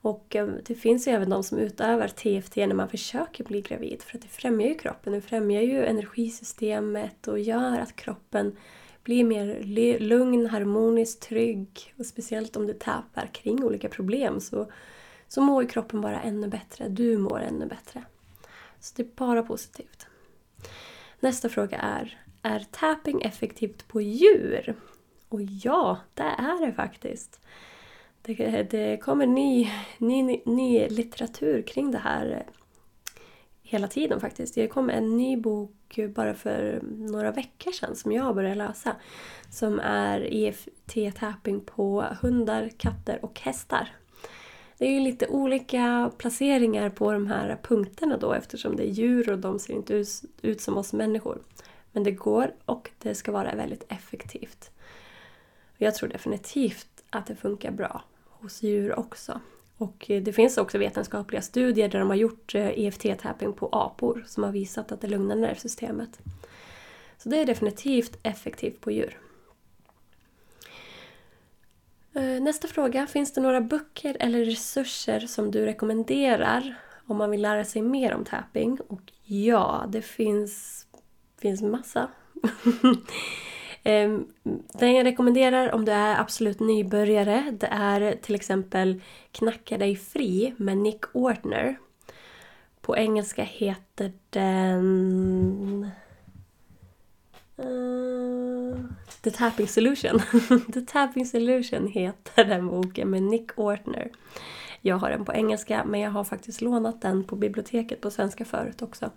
Och 0.00 0.36
eh, 0.36 0.48
det 0.64 0.74
finns 0.74 1.08
ju 1.08 1.12
även 1.12 1.30
de 1.30 1.42
som 1.42 1.58
utövar 1.58 2.08
TFT 2.08 2.56
när 2.56 2.74
man 2.74 2.88
försöker 2.88 3.44
bli 3.44 3.60
gravid. 3.60 4.02
För 4.02 4.16
att 4.16 4.22
det 4.22 4.28
främjar 4.28 4.68
ju 4.68 4.74
kroppen. 4.74 5.12
Det 5.12 5.20
främjar 5.20 5.62
ju 5.62 5.84
energisystemet 5.84 7.28
och 7.28 7.38
gör 7.38 7.78
att 7.78 7.96
kroppen 7.96 8.56
blir 9.02 9.24
mer 9.24 9.98
lugn, 9.98 10.46
harmonisk, 10.46 11.20
trygg. 11.20 11.94
Och 11.98 12.06
speciellt 12.06 12.56
om 12.56 12.66
du 12.66 12.72
täpar 12.72 13.30
kring 13.32 13.64
olika 13.64 13.88
problem 13.88 14.40
så, 14.40 14.70
så 15.28 15.40
mår 15.40 15.62
ju 15.62 15.68
kroppen 15.68 16.00
bara 16.00 16.20
ännu 16.20 16.48
bättre. 16.48 16.88
Du 16.88 17.18
mår 17.18 17.40
ännu 17.40 17.66
bättre. 17.66 18.04
Så 18.80 18.94
det 18.96 19.02
är 19.02 19.16
bara 19.16 19.42
positivt. 19.42 20.06
Nästa 21.20 21.48
fråga 21.48 21.78
är, 21.78 22.18
är 22.42 22.66
tapping 22.70 23.22
effektivt 23.22 23.88
på 23.88 24.00
djur? 24.00 24.76
Och 25.28 25.42
ja, 25.42 25.98
det 26.14 26.22
är 26.22 26.66
det 26.66 26.72
faktiskt. 26.72 27.40
Det, 28.22 28.62
det 28.70 28.96
kommer 28.96 29.26
ny, 29.26 29.70
ny, 29.98 30.40
ny 30.46 30.88
litteratur 30.88 31.62
kring 31.62 31.90
det 31.90 31.98
här 31.98 32.46
hela 33.62 33.88
tiden 33.88 34.20
faktiskt. 34.20 34.54
Det 34.54 34.68
kom 34.68 34.90
en 34.90 35.16
ny 35.16 35.36
bok 35.36 35.98
bara 36.14 36.34
för 36.34 36.80
några 36.82 37.30
veckor 37.30 37.72
sedan 37.72 37.96
som 37.96 38.12
jag 38.12 38.34
började 38.34 38.54
läsa. 38.54 38.96
Som 39.50 39.80
är 39.80 40.20
EFT-tapping 40.20 41.60
på 41.60 42.04
hundar, 42.20 42.70
katter 42.78 43.24
och 43.24 43.40
hästar. 43.40 43.88
Det 44.78 44.86
är 44.86 44.90
ju 44.90 45.00
lite 45.00 45.26
olika 45.26 46.10
placeringar 46.18 46.90
på 46.90 47.12
de 47.12 47.26
här 47.26 47.58
punkterna 47.62 48.16
då 48.16 48.32
eftersom 48.32 48.76
det 48.76 48.82
är 48.82 48.92
djur 48.92 49.30
och 49.30 49.38
de 49.38 49.58
ser 49.58 49.74
inte 49.74 49.94
ut, 49.94 50.08
ut 50.42 50.60
som 50.60 50.78
oss 50.78 50.92
människor. 50.92 51.38
Men 51.92 52.04
det 52.04 52.10
går 52.10 52.54
och 52.64 52.90
det 52.98 53.14
ska 53.14 53.32
vara 53.32 53.54
väldigt 53.54 53.84
effektivt. 53.88 54.70
Jag 55.76 55.94
tror 55.94 56.08
definitivt 56.08 57.04
att 57.10 57.26
det 57.26 57.36
funkar 57.36 57.70
bra 57.70 58.04
hos 58.24 58.62
djur 58.62 58.98
också. 58.98 59.40
Och 59.76 60.10
eh, 60.10 60.22
det 60.22 60.32
finns 60.32 60.58
också 60.58 60.78
vetenskapliga 60.78 61.42
studier 61.42 61.88
där 61.88 61.98
de 61.98 62.08
har 62.08 62.16
gjort 62.16 62.54
eh, 62.54 62.78
EFT-tapping 62.78 63.52
på 63.52 63.68
apor 63.72 64.24
som 64.26 64.42
har 64.42 64.52
visat 64.52 64.92
att 64.92 65.00
det 65.00 65.06
lugnar 65.06 65.36
nervsystemet. 65.36 66.20
Så 67.18 67.28
det 67.28 67.40
är 67.40 67.46
definitivt 67.46 68.18
effektivt 68.22 68.80
på 68.80 68.90
djur. 68.90 69.18
Eh, 72.18 72.40
nästa 72.40 72.68
fråga. 72.68 73.06
Finns 73.06 73.32
det 73.32 73.40
några 73.40 73.60
böcker 73.60 74.16
eller 74.20 74.44
resurser 74.44 75.20
som 75.20 75.50
du 75.50 75.66
rekommenderar 75.66 76.74
om 77.06 77.16
man 77.16 77.30
vill 77.30 77.42
lära 77.42 77.64
sig 77.64 77.82
mer 77.82 78.14
om 78.14 78.24
tapping? 78.24 78.78
Och 78.88 79.00
ja, 79.24 79.84
det 79.88 80.02
finns, 80.02 80.86
finns 81.40 81.62
massa. 81.62 82.08
Ehm, 83.82 84.26
den 84.72 84.94
jag 84.94 85.04
rekommenderar 85.04 85.72
om 85.72 85.84
du 85.84 85.92
är 85.92 86.20
absolut 86.20 86.60
nybörjare 86.60 87.44
det 87.60 87.66
är 87.66 88.16
till 88.22 88.34
exempel 88.34 89.02
Knacka 89.32 89.78
dig 89.78 89.96
fri 89.96 90.54
med 90.56 90.78
Nick 90.78 91.04
Ortner. 91.12 91.78
På 92.80 92.96
engelska 92.96 93.42
heter 93.42 94.12
den... 94.30 95.90
Uh, 97.58 98.76
The 99.22 99.30
Tapping 99.30 99.68
Solution. 99.68 100.20
The 100.72 100.80
Tapping 100.80 101.26
Solution 101.26 101.86
heter 101.86 102.44
den 102.44 102.68
boken 102.68 103.10
med 103.10 103.22
Nick 103.22 103.58
Ortner. 103.58 104.10
Jag 104.80 104.96
har 104.96 105.10
den 105.10 105.24
på 105.24 105.32
engelska 105.32 105.84
men 105.84 106.00
jag 106.00 106.10
har 106.10 106.24
faktiskt 106.24 106.60
lånat 106.60 107.02
den 107.02 107.24
på 107.24 107.36
biblioteket 107.36 108.00
på 108.00 108.10
svenska 108.10 108.44
förut 108.44 108.82
också. 108.82 109.10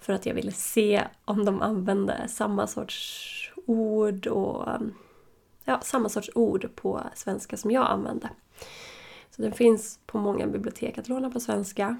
För 0.00 0.12
att 0.12 0.26
jag 0.26 0.34
ville 0.34 0.52
se 0.52 1.04
om 1.24 1.44
de 1.44 1.62
använde 1.62 2.28
samma 2.28 2.66
sorts 2.66 3.52
ord 3.66 4.26
och 4.26 4.68
um, 4.74 4.94
ja, 5.64 5.80
samma 5.80 6.08
sorts 6.08 6.30
ord 6.34 6.68
på 6.74 7.02
svenska 7.14 7.56
som 7.56 7.70
jag 7.70 7.90
använde. 7.90 8.30
Så 9.30 9.42
den 9.42 9.52
finns 9.52 9.98
på 10.06 10.18
många 10.18 10.46
bibliotek 10.46 10.98
att 10.98 11.08
låna 11.08 11.30
på 11.30 11.40
svenska. 11.40 11.96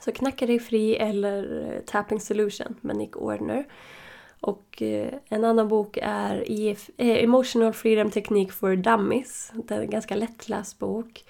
Så 0.00 0.12
Knacka 0.12 0.46
dig 0.46 0.58
fri 0.58 0.96
eller 0.96 1.72
eh, 1.72 1.80
Tapping 1.80 2.20
Solution 2.20 2.76
med 2.80 2.96
Nick 2.96 3.16
Ordner. 3.16 3.64
Och 4.44 4.82
eh, 4.82 5.14
en 5.28 5.44
annan 5.44 5.68
bok 5.68 5.98
är 6.02 6.44
eh, 6.96 7.24
Emotional 7.24 7.72
Freedom 7.72 8.10
Technique 8.10 8.52
for 8.52 8.76
Dummies. 8.76 9.52
Det 9.54 9.74
är 9.74 9.80
en 9.80 9.90
ganska 9.90 10.16
lättläst 10.16 10.78
bok 10.78 11.24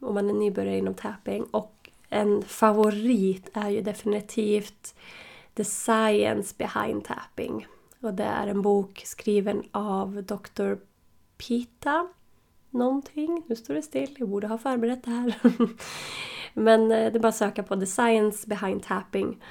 om 0.00 0.14
man 0.14 0.30
är 0.30 0.34
nybörjare 0.34 0.78
inom 0.78 0.94
tapping. 0.94 1.44
Och 1.44 1.90
en 2.08 2.42
favorit 2.42 3.50
är 3.52 3.70
ju 3.70 3.80
definitivt 3.80 4.94
The 5.54 5.64
Science 5.64 6.54
Behind 6.58 7.04
Tapping. 7.04 7.66
Och 8.00 8.14
det 8.14 8.24
är 8.24 8.46
en 8.46 8.62
bok 8.62 9.02
skriven 9.04 9.62
av 9.70 10.22
Dr. 10.22 10.74
Pita 11.38 12.08
någonting. 12.70 13.42
Nu 13.46 13.56
står 13.56 13.74
det 13.74 13.82
still, 13.82 14.16
jag 14.18 14.28
borde 14.28 14.46
ha 14.46 14.58
förberett 14.58 15.04
det 15.04 15.10
här. 15.10 15.34
Men 16.54 16.82
eh, 16.82 16.88
det 17.12 17.18
är 17.18 17.20
bara 17.20 17.28
att 17.28 17.36
söka 17.36 17.62
på 17.62 17.76
The 17.76 17.86
Science 17.86 18.48
Behind 18.48 18.82
Tapping 18.82 19.42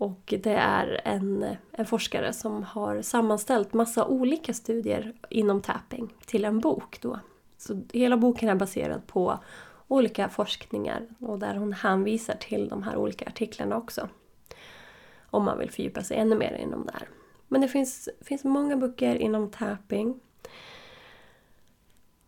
och 0.00 0.34
det 0.42 0.54
är 0.54 1.00
en, 1.04 1.56
en 1.72 1.86
forskare 1.86 2.32
som 2.32 2.62
har 2.62 3.02
sammanställt 3.02 3.72
massa 3.72 4.06
olika 4.06 4.54
studier 4.54 5.12
inom 5.28 5.60
tapping 5.62 6.14
till 6.26 6.44
en 6.44 6.60
bok. 6.60 6.98
Då. 7.00 7.20
Så 7.58 7.82
hela 7.92 8.16
boken 8.16 8.48
är 8.48 8.54
baserad 8.54 9.06
på 9.06 9.38
olika 9.88 10.28
forskningar 10.28 11.06
och 11.18 11.38
där 11.38 11.54
hon 11.54 11.72
hänvisar 11.72 12.34
till 12.34 12.68
de 12.68 12.82
här 12.82 12.96
olika 12.96 13.26
artiklarna 13.26 13.76
också. 13.76 14.08
Om 15.30 15.44
man 15.44 15.58
vill 15.58 15.70
fördjupa 15.70 16.02
sig 16.02 16.16
ännu 16.16 16.36
mer 16.36 16.52
inom 16.54 16.86
det 16.86 16.92
här. 16.92 17.08
Men 17.48 17.60
det 17.60 17.68
finns, 17.68 18.08
finns 18.20 18.44
många 18.44 18.76
böcker 18.76 19.16
inom 19.16 19.50
tapping. 19.50 20.20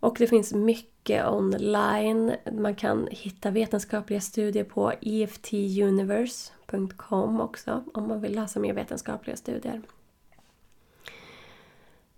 Och 0.00 0.16
det 0.18 0.26
finns 0.26 0.54
mycket 0.54 0.91
mycket 1.02 1.26
online. 1.26 2.36
Man 2.52 2.74
kan 2.74 3.08
hitta 3.10 3.50
vetenskapliga 3.50 4.20
studier 4.20 4.64
på 4.64 4.92
EFTuniverse.com 5.00 7.40
också 7.40 7.84
om 7.94 8.08
man 8.08 8.20
vill 8.20 8.34
läsa 8.34 8.60
mer 8.60 8.74
vetenskapliga 8.74 9.36
studier. 9.36 9.82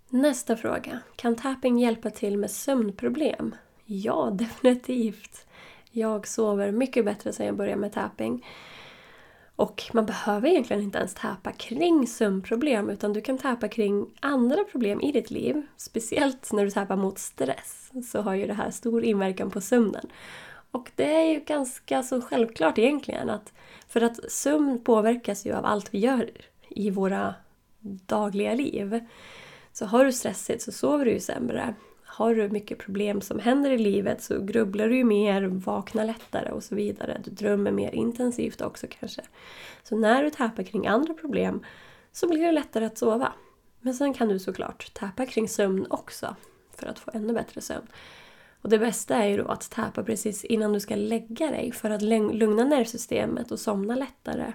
Nästa 0.09 0.57
fråga. 0.57 0.99
Kan 1.15 1.35
tapping 1.35 1.79
hjälpa 1.79 2.09
till 2.09 2.37
med 2.37 2.51
sömnproblem? 2.51 3.55
Ja, 3.85 4.29
definitivt. 4.33 5.47
Jag 5.91 6.27
sover 6.27 6.71
mycket 6.71 7.05
bättre 7.05 7.33
sedan 7.33 7.45
jag 7.45 7.55
började 7.55 7.81
med 7.81 7.93
tapping. 7.93 8.45
Och 9.55 9.83
man 9.93 10.05
behöver 10.05 10.49
egentligen 10.49 10.83
inte 10.83 10.97
ens 10.97 11.13
täpa 11.13 11.51
kring 11.51 12.07
sömnproblem 12.07 12.89
utan 12.89 13.13
du 13.13 13.21
kan 13.21 13.37
täpa 13.37 13.67
kring 13.67 14.05
andra 14.19 14.63
problem 14.63 15.01
i 15.01 15.11
ditt 15.11 15.31
liv. 15.31 15.61
Speciellt 15.77 16.51
när 16.51 16.65
du 16.65 16.71
täpar 16.71 16.95
mot 16.95 17.19
stress 17.19 17.91
så 18.11 18.21
har 18.21 18.33
ju 18.33 18.47
det 18.47 18.53
här 18.53 18.71
stor 18.71 19.03
inverkan 19.03 19.51
på 19.51 19.61
sömnen. 19.61 20.07
Och 20.71 20.91
det 20.95 21.15
är 21.15 21.33
ju 21.33 21.39
ganska 21.39 22.03
så 22.03 22.21
självklart 22.21 22.77
egentligen 22.77 23.29
att 23.29 23.53
för 23.87 24.01
att 24.01 24.31
sömn 24.31 24.79
påverkas 24.83 25.45
ju 25.45 25.53
av 25.53 25.65
allt 25.65 25.93
vi 25.93 25.99
gör 25.99 26.29
i 26.69 26.89
våra 26.89 27.35
dagliga 28.05 28.53
liv. 28.53 28.99
Så 29.73 29.85
har 29.85 30.05
du 30.05 30.11
stressigt 30.11 30.61
så 30.61 30.71
sover 30.71 31.05
du 31.05 31.11
ju 31.11 31.19
sämre. 31.19 31.75
Har 32.15 32.35
du 32.35 32.49
mycket 32.49 32.77
problem 32.77 33.21
som 33.21 33.39
händer 33.39 33.71
i 33.71 33.77
livet 33.77 34.23
så 34.23 34.41
grubblar 34.41 34.87
du 34.89 34.97
ju 34.97 35.03
mer, 35.03 35.43
vaknar 35.43 36.05
lättare 36.05 36.51
och 36.51 36.63
så 36.63 36.75
vidare. 36.75 37.21
Du 37.23 37.31
drömmer 37.31 37.71
mer 37.71 37.91
intensivt 37.91 38.61
också 38.61 38.87
kanske. 38.89 39.21
Så 39.83 39.97
när 39.97 40.23
du 40.23 40.29
tappar 40.29 40.63
kring 40.63 40.87
andra 40.87 41.13
problem 41.13 41.63
så 42.11 42.27
blir 42.27 42.45
det 42.45 42.51
lättare 42.51 42.85
att 42.85 42.97
sova. 42.97 43.33
Men 43.81 43.93
sen 43.93 44.13
kan 44.13 44.27
du 44.27 44.39
såklart 44.39 44.93
tappa 44.93 45.25
kring 45.25 45.49
sömn 45.49 45.87
också 45.89 46.35
för 46.75 46.87
att 46.87 46.99
få 46.99 47.11
ännu 47.13 47.33
bättre 47.33 47.61
sömn. 47.61 47.87
Och 48.61 48.69
det 48.69 48.79
bästa 48.79 49.15
är 49.15 49.27
ju 49.27 49.37
då 49.37 49.47
att 49.47 49.71
täpa 49.71 50.03
precis 50.03 50.45
innan 50.45 50.73
du 50.73 50.79
ska 50.79 50.95
lägga 50.95 51.51
dig 51.51 51.71
för 51.71 51.89
att 51.89 52.01
lugna 52.01 52.63
nervsystemet 52.63 53.51
och 53.51 53.59
somna 53.59 53.95
lättare. 53.95 54.53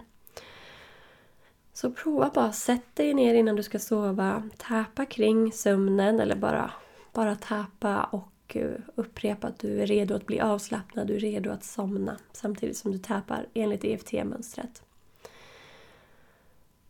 Så 1.73 1.91
prova 1.91 2.31
bara, 2.35 2.53
sätt 2.53 2.97
dig 2.97 3.15
ner 3.15 3.35
innan 3.35 3.57
du 3.57 3.63
ska 3.63 3.79
sova, 3.79 4.43
täpa 4.57 5.05
kring 5.05 5.53
sömnen 5.53 6.21
eller 6.21 6.37
bara, 6.37 6.71
bara 7.13 7.37
täpa 7.37 8.05
och 8.05 8.57
eh, 8.57 8.81
upprepa 8.95 9.47
att 9.47 9.59
du 9.59 9.83
är 9.83 9.87
redo 9.87 10.15
att 10.15 10.27
bli 10.27 10.41
avslappnad, 10.41 11.07
du 11.07 11.17
är 11.17 11.21
redo 11.21 11.51
att 11.51 11.65
somna 11.65 12.19
samtidigt 12.33 12.77
som 12.77 12.93
du 12.93 12.99
täpar 12.99 13.47
enligt 13.55 13.85
EFT-mönstret. 13.85 14.83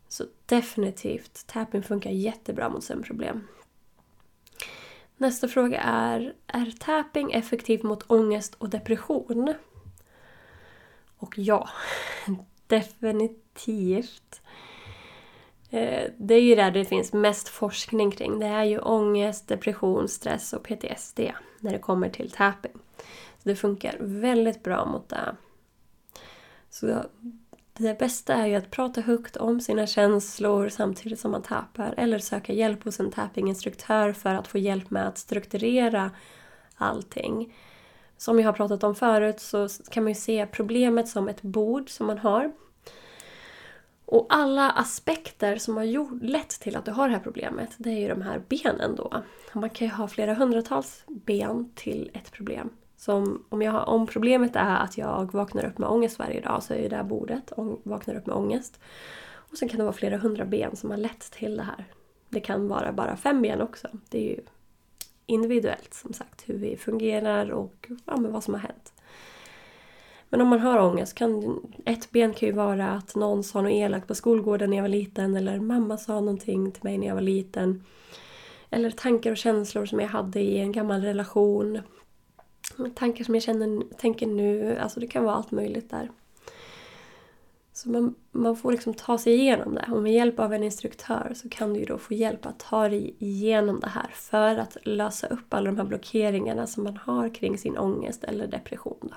Så 0.09 0.25
definitivt, 0.47 1.47
tapping 1.47 1.83
funkar 1.83 2.11
jättebra 2.11 2.69
mot 2.69 2.85
sömnproblem. 2.85 3.47
Nästa 5.17 5.49
fråga 5.49 5.81
är, 5.81 6.35
är 6.47 6.75
tapping 6.79 7.33
effektivt 7.33 7.83
mot 7.83 8.11
ångest 8.11 8.55
och 8.55 8.69
depression? 8.69 9.55
Och 11.17 11.39
ja, 11.39 11.69
definitivt. 12.67 14.41
Eh, 15.71 16.11
det 16.17 16.35
är 16.35 16.43
ju 16.43 16.55
där 16.55 16.71
det 16.71 16.85
finns 16.85 17.13
mest 17.13 17.49
forskning 17.49 18.11
kring. 18.11 18.39
Det 18.39 18.47
är 18.47 18.65
ju 18.65 18.79
ångest, 18.79 19.49
depression, 19.49 20.09
stress 20.09 20.53
och 20.53 20.63
PTSD 20.63 21.21
när 21.61 21.73
det 21.73 21.79
kommer 21.79 22.09
till 22.09 22.31
tapping. 22.31 22.73
Så 23.43 23.49
det 23.49 23.57
funkar 23.57 23.97
väldigt 24.01 24.63
bra 24.63 24.87
mot 24.87 25.09
det. 25.09 25.37
Så 26.71 27.05
det 27.73 27.99
bästa 27.99 28.35
är 28.35 28.47
ju 28.47 28.55
att 28.55 28.71
prata 28.71 29.01
högt 29.01 29.37
om 29.37 29.61
sina 29.61 29.87
känslor 29.87 30.69
samtidigt 30.69 31.21
som 31.21 31.31
man 31.31 31.43
tappar 31.43 31.95
eller 31.97 32.19
söka 32.19 32.53
hjälp 32.53 32.85
hos 32.85 33.01
en 33.01 33.11
tappinginstruktör 33.11 34.13
för 34.13 34.35
att 34.35 34.49
få 34.49 34.59
hjälp 34.59 34.91
med 34.91 35.09
att 35.09 35.19
strukturera 35.19 36.11
allting. 36.77 37.55
Som 38.17 38.39
jag 38.39 38.47
har 38.47 38.53
pratat 38.53 38.85
om 38.85 38.95
förut 38.95 39.41
så 39.41 39.69
kan 39.91 40.03
man 40.03 40.11
ju 40.11 40.15
se 40.15 40.47
problemet 40.47 41.09
som 41.09 41.29
ett 41.29 41.43
bord 41.43 41.91
som 41.91 42.07
man 42.07 42.19
har. 42.19 42.53
Och 44.11 44.27
alla 44.29 44.71
aspekter 44.71 45.57
som 45.57 45.77
har 45.77 45.85
gjort, 45.85 46.23
lett 46.23 46.49
till 46.49 46.77
att 46.77 46.85
du 46.85 46.91
har 46.91 47.09
det 47.09 47.15
här 47.15 47.21
problemet, 47.21 47.71
det 47.79 47.91
är 47.91 47.99
ju 47.99 48.09
de 48.09 48.23
här 48.23 48.43
benen 48.49 48.97
då. 48.97 49.23
Man 49.53 49.71
kan 49.71 49.87
ju 49.89 49.95
ha 49.95 50.09
flera 50.09 50.35
hundratals 50.35 51.05
ben 51.07 51.71
till 51.75 52.11
ett 52.15 52.33
problem. 52.33 52.71
Som 52.97 53.45
om, 53.49 53.63
jag, 53.63 53.89
om 53.89 54.07
problemet 54.07 54.57
är 54.57 54.77
att 54.77 54.99
jag 54.99 55.33
vaknar 55.33 55.65
upp 55.65 55.79
med 55.79 55.89
ångest 55.89 56.19
varje 56.19 56.41
dag 56.41 56.63
så 56.63 56.75
är 56.75 56.79
ju 56.79 56.89
det 56.89 56.97
här 56.97 57.03
bordet 57.03 57.53
vaknar 57.83 58.15
upp 58.15 58.27
med 58.27 58.37
ångest. 58.37 58.81
Och 59.33 59.59
sen 59.59 59.69
kan 59.69 59.79
det 59.79 59.85
vara 59.85 59.93
flera 59.93 60.17
hundra 60.17 60.45
ben 60.45 60.77
som 60.77 60.91
har 60.91 60.99
lett 60.99 61.31
till 61.31 61.57
det 61.57 61.63
här. 61.63 61.85
Det 62.29 62.41
kan 62.41 62.69
vara 62.69 62.93
bara 62.93 63.17
fem 63.17 63.43
ben 63.43 63.61
också. 63.61 63.89
Det 64.09 64.19
är 64.19 64.37
ju 64.37 64.41
individuellt 65.27 65.95
som 65.95 66.13
sagt 66.13 66.49
hur 66.49 66.59
vi 66.59 66.77
fungerar 66.77 67.51
och 67.51 67.91
ja, 68.05 68.17
men 68.17 68.33
vad 68.33 68.45
som 68.45 68.55
har 68.55 68.61
hänt. 68.61 68.93
Men 70.31 70.41
om 70.41 70.49
man 70.49 70.61
har 70.61 70.79
ångest 70.79 71.15
kan 71.15 71.61
ett 71.85 72.11
ben 72.11 72.35
kan 72.35 72.49
ju 72.49 72.55
vara 72.55 72.91
att 72.91 73.15
någon 73.15 73.45
sa 73.45 73.63
något 73.63 73.73
elakt 73.73 74.07
på 74.07 74.15
skolgården 74.15 74.71
när 74.71 74.77
jag 74.77 74.85
var 74.85 74.89
liten 74.89 75.37
eller 75.37 75.61
mamma 75.61 75.97
sa 75.97 76.21
någonting 76.21 76.73
till 76.73 76.85
mig 76.85 76.99
när 76.99 77.07
jag 77.07 77.15
var 77.15 77.23
liten. 77.23 77.85
Eller 78.71 78.91
tankar 78.91 79.31
och 79.31 79.37
känslor 79.37 79.87
som 79.87 80.01
jag 80.01 80.09
hade 80.09 80.41
i 80.41 80.59
en 80.59 80.73
gammal 80.73 81.03
relation 81.03 81.81
tankar 82.95 83.25
som 83.25 83.35
jag 83.35 83.43
känner, 83.43 83.95
tänker 83.97 84.27
nu. 84.27 84.79
Alltså 84.79 85.01
det 85.01 85.07
kan 85.07 85.25
vara 85.25 85.35
allt 85.35 85.51
möjligt 85.51 85.91
där. 85.91 86.11
Så 87.73 87.91
man, 87.91 88.15
man 88.33 88.57
får 88.57 88.73
liksom 88.73 88.95
ta 88.95 89.19
sig 89.19 89.35
igenom 89.35 89.75
det. 89.75 89.89
Och 89.93 90.03
med 90.03 90.13
hjälp 90.13 90.41
av 90.41 90.53
en 90.53 90.63
instruktör 90.63 91.33
så 91.37 91.49
kan 91.49 91.73
du 91.73 91.81
ju 91.81 91.87
då 91.87 91.99
få 91.99 92.15
hjälp 92.15 92.47
att 92.47 92.59
ta 92.59 92.89
dig 92.89 93.15
igenom 93.19 93.81
det 93.81 93.89
här 93.89 94.11
för 94.15 94.57
att 94.57 94.77
lösa 94.83 95.27
upp 95.27 95.55
alla 95.55 95.71
de 95.71 95.77
här 95.77 95.85
blockeringarna 95.85 96.67
som 96.67 96.85
man 96.85 96.97
har 96.97 97.35
kring 97.35 97.59
sin 97.59 97.79
ångest 97.79 98.25
eller 98.25 98.47
depression. 98.47 98.99
Då. 99.01 99.15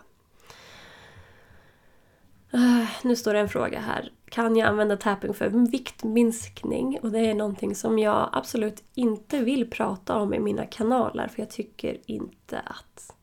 Uh, 2.55 2.89
nu 3.03 3.15
står 3.15 3.33
det 3.33 3.39
en 3.39 3.49
fråga 3.49 3.79
här. 3.79 4.11
Kan 4.29 4.55
jag 4.55 4.67
använda 4.67 4.97
tapping 4.97 5.33
för 5.33 5.49
viktminskning? 5.49 6.99
Och 7.01 7.11
det 7.11 7.19
är 7.19 7.33
någonting 7.33 7.75
som 7.75 7.99
jag 7.99 8.29
absolut 8.31 8.83
inte 8.93 9.39
vill 9.39 9.69
prata 9.69 10.15
om 10.15 10.33
i 10.33 10.39
mina 10.39 10.65
kanaler 10.65 11.27
för 11.27 11.41
jag 11.41 11.49
tycker 11.49 11.97
inte 12.05 12.59
att 12.59 13.15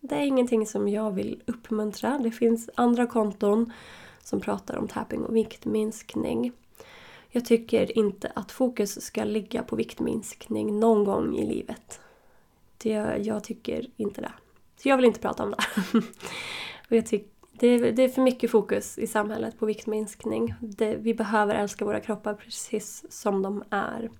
det 0.00 0.14
är 0.14 0.20
ingenting 0.20 0.66
som 0.66 0.88
jag 0.88 1.10
vill 1.10 1.42
uppmuntra. 1.46 2.18
Det 2.18 2.30
finns 2.30 2.70
andra 2.74 3.06
konton 3.06 3.72
som 4.22 4.40
pratar 4.40 4.76
om 4.76 4.88
tapping 4.88 5.24
och 5.24 5.36
viktminskning. 5.36 6.52
Jag 7.28 7.44
tycker 7.44 7.98
inte 7.98 8.32
att 8.34 8.52
fokus 8.52 9.02
ska 9.02 9.24
ligga 9.24 9.62
på 9.62 9.76
viktminskning 9.76 10.80
någon 10.80 11.04
gång 11.04 11.36
i 11.36 11.46
livet. 11.46 12.00
Det, 12.78 13.16
jag 13.22 13.44
tycker 13.44 13.86
inte 13.96 14.20
det. 14.20 14.32
Så 14.76 14.88
jag 14.88 14.96
vill 14.96 15.06
inte 15.06 15.20
prata 15.20 15.44
om 15.44 15.50
det. 15.50 15.64
och 16.88 16.96
jag 16.96 17.06
tycker 17.06 17.28
det, 17.52 17.90
det, 17.90 18.02
är 18.02 18.08
för 18.08 18.22
mycket 18.22 18.50
fokus 18.50 18.98
i 18.98 19.06
samhället 19.06 19.58
på 19.58 19.66
viktminskning. 19.66 20.54
Det, 20.60 20.96
vi 20.96 21.14
behöver 21.14 21.54
älska 21.54 21.84
våra 21.84 22.00
kroppar 22.00 22.34
precis 22.34 23.04
som 23.08 23.42
de 23.42 23.64
är. 23.70 24.10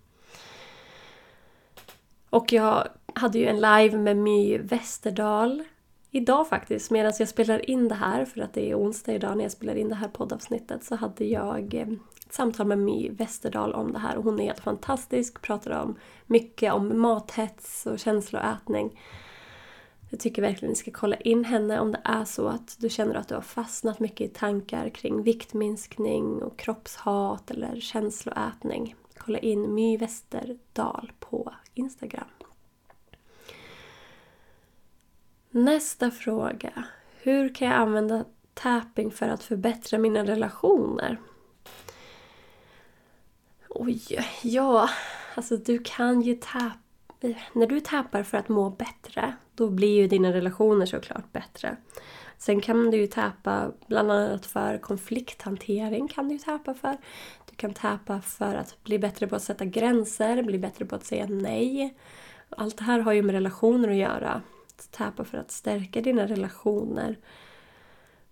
Och 2.30 2.52
jag 2.52 2.88
hade 3.14 3.38
ju 3.38 3.46
en 3.46 3.60
live 3.60 3.98
med 3.98 4.16
My 4.16 4.58
Westerdahl 4.58 5.64
idag 6.10 6.48
faktiskt, 6.48 6.90
medan 6.90 7.12
jag 7.18 7.28
spelar 7.28 7.70
in 7.70 7.88
det 7.88 7.94
här, 7.94 8.24
för 8.24 8.40
att 8.40 8.54
det 8.54 8.70
är 8.70 8.78
onsdag 8.78 9.12
idag 9.12 9.36
när 9.36 9.44
jag 9.44 9.52
spelar 9.52 9.74
in 9.74 9.88
det 9.88 9.94
här 9.94 10.08
poddavsnittet, 10.08 10.84
så 10.84 10.96
hade 10.96 11.24
jag 11.24 11.74
eh, 11.74 11.88
ett 12.26 12.32
samtal 12.32 12.66
med 12.66 12.78
My 12.78 13.10
Westerdahl 13.10 13.72
om 13.72 13.92
det 13.92 13.98
här 13.98 14.16
och 14.16 14.24
hon 14.24 14.40
är 14.40 14.44
helt 14.44 14.60
fantastisk, 14.60 15.42
pratar 15.42 15.82
om 15.82 15.98
mycket 16.26 16.72
om 16.72 17.00
mathets 17.00 17.86
och 17.86 17.98
känsloätning. 17.98 19.00
Jag 20.12 20.20
tycker 20.20 20.42
verkligen 20.42 20.70
ni 20.70 20.76
ska 20.76 20.90
kolla 20.90 21.16
in 21.16 21.44
henne 21.44 21.80
om 21.80 21.92
det 21.92 22.00
är 22.04 22.24
så 22.24 22.48
att 22.48 22.76
du 22.78 22.88
känner 22.88 23.14
att 23.14 23.28
du 23.28 23.34
har 23.34 23.42
fastnat 23.42 24.00
mycket 24.00 24.20
i 24.20 24.34
tankar 24.34 24.88
kring 24.88 25.22
viktminskning 25.22 26.42
och 26.42 26.58
kroppshat 26.58 27.50
eller 27.50 27.80
känsloätning. 27.80 28.94
Kolla 29.16 29.38
in 29.38 29.74
My 29.74 29.96
Westerdahl 29.96 31.12
på 31.20 31.54
Instagram. 31.74 32.28
Nästa 35.50 36.10
fråga. 36.10 36.84
Hur 37.22 37.54
kan 37.54 37.68
jag 37.68 37.76
använda 37.76 38.24
tapping 38.54 39.10
för 39.10 39.28
att 39.28 39.42
förbättra 39.42 39.98
mina 39.98 40.24
relationer? 40.24 41.20
Oj, 43.68 44.02
ja, 44.42 44.90
alltså 45.34 45.56
du 45.56 45.78
kan 45.78 46.22
ju 46.22 46.34
tappa... 46.34 46.81
När 47.52 47.66
du 47.66 47.80
tappar 47.80 48.22
för 48.22 48.38
att 48.38 48.48
må 48.48 48.70
bättre, 48.70 49.34
då 49.54 49.70
blir 49.70 49.96
ju 49.96 50.08
dina 50.08 50.32
relationer 50.32 50.86
såklart 50.86 51.32
bättre. 51.32 51.76
Sen 52.38 52.60
kan 52.60 52.90
du 52.90 52.96
ju 52.96 53.06
tappa 53.06 53.72
bland 53.86 54.12
annat 54.12 54.46
för 54.46 54.78
konflikthantering. 54.78 56.08
kan 56.08 56.28
Du 56.28 56.34
ju 56.34 56.38
tappa 56.38 56.74
för. 56.74 56.96
Du 57.50 57.56
kan 57.56 57.74
tappa 57.74 58.20
för 58.20 58.54
att 58.54 58.82
bli 58.84 58.98
bättre 58.98 59.26
på 59.26 59.36
att 59.36 59.42
sätta 59.42 59.64
gränser, 59.64 60.42
bli 60.42 60.58
bättre 60.58 60.84
på 60.84 60.94
att 60.94 61.04
säga 61.04 61.26
nej. 61.28 61.96
Allt 62.48 62.78
det 62.78 62.84
här 62.84 62.98
har 62.98 63.12
ju 63.12 63.22
med 63.22 63.32
relationer 63.32 63.88
att 63.88 63.96
göra 63.96 64.42
täpa 64.90 65.24
för 65.24 65.38
att 65.38 65.50
stärka 65.50 66.00
dina 66.00 66.26
relationer. 66.26 67.18